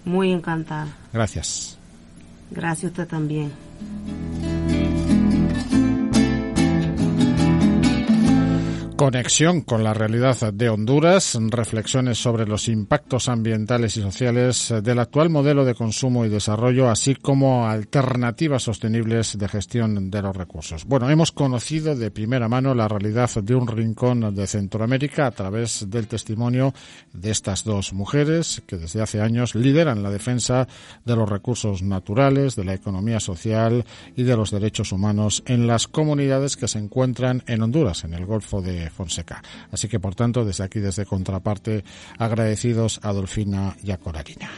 Muy 0.05 0.31
encantada. 0.31 0.87
Gracias. 1.13 1.77
Gracias 2.51 2.85
a 2.85 2.87
usted 2.87 3.07
también. 3.07 3.51
Conexión 9.03 9.59
con 9.59 9.83
la 9.83 9.93
realidad 9.93 10.53
de 10.53 10.69
Honduras, 10.69 11.37
reflexiones 11.49 12.17
sobre 12.17 12.47
los 12.47 12.69
impactos 12.69 13.27
ambientales 13.27 13.97
y 13.97 14.01
sociales 14.01 14.73
del 14.81 14.97
actual 14.97 15.29
modelo 15.29 15.65
de 15.65 15.75
consumo 15.75 16.23
y 16.23 16.29
desarrollo, 16.29 16.89
así 16.89 17.15
como 17.15 17.67
alternativas 17.67 18.63
sostenibles 18.63 19.37
de 19.37 19.49
gestión 19.49 20.09
de 20.09 20.21
los 20.21 20.33
recursos. 20.33 20.85
Bueno, 20.85 21.09
hemos 21.09 21.33
conocido 21.33 21.97
de 21.97 22.11
primera 22.11 22.47
mano 22.47 22.73
la 22.73 22.87
realidad 22.87 23.29
de 23.43 23.53
un 23.53 23.67
rincón 23.67 24.33
de 24.33 24.47
Centroamérica 24.47 25.27
a 25.27 25.31
través 25.31 25.89
del 25.89 26.07
testimonio 26.07 26.73
de 27.11 27.31
estas 27.31 27.65
dos 27.65 27.91
mujeres 27.91 28.63
que 28.65 28.77
desde 28.77 29.01
hace 29.01 29.19
años 29.19 29.53
lideran 29.53 30.01
la 30.01 30.11
defensa 30.11 30.65
de 31.03 31.15
los 31.17 31.27
recursos 31.27 31.81
naturales, 31.81 32.55
de 32.55 32.63
la 32.63 32.73
economía 32.73 33.19
social 33.19 33.83
y 34.15 34.23
de 34.23 34.37
los 34.37 34.49
derechos 34.49 34.93
humanos 34.93 35.43
en 35.45 35.67
las 35.67 35.89
comunidades 35.89 36.55
que 36.55 36.69
se 36.69 36.79
encuentran 36.79 37.43
en 37.47 37.63
Honduras, 37.63 38.05
en 38.05 38.13
el 38.13 38.25
Golfo 38.25 38.61
de 38.61 38.92
Fonseca. 38.93 39.41
Así 39.71 39.87
que, 39.87 39.99
por 39.99 40.15
tanto, 40.15 40.45
desde 40.45 40.63
aquí, 40.63 40.79
desde 40.79 41.05
Contraparte, 41.05 41.83
agradecidos 42.17 42.99
a 43.03 43.11
Dolfina 43.11 43.75
y 43.83 43.91
a 43.91 43.97
Coralina. 43.97 44.51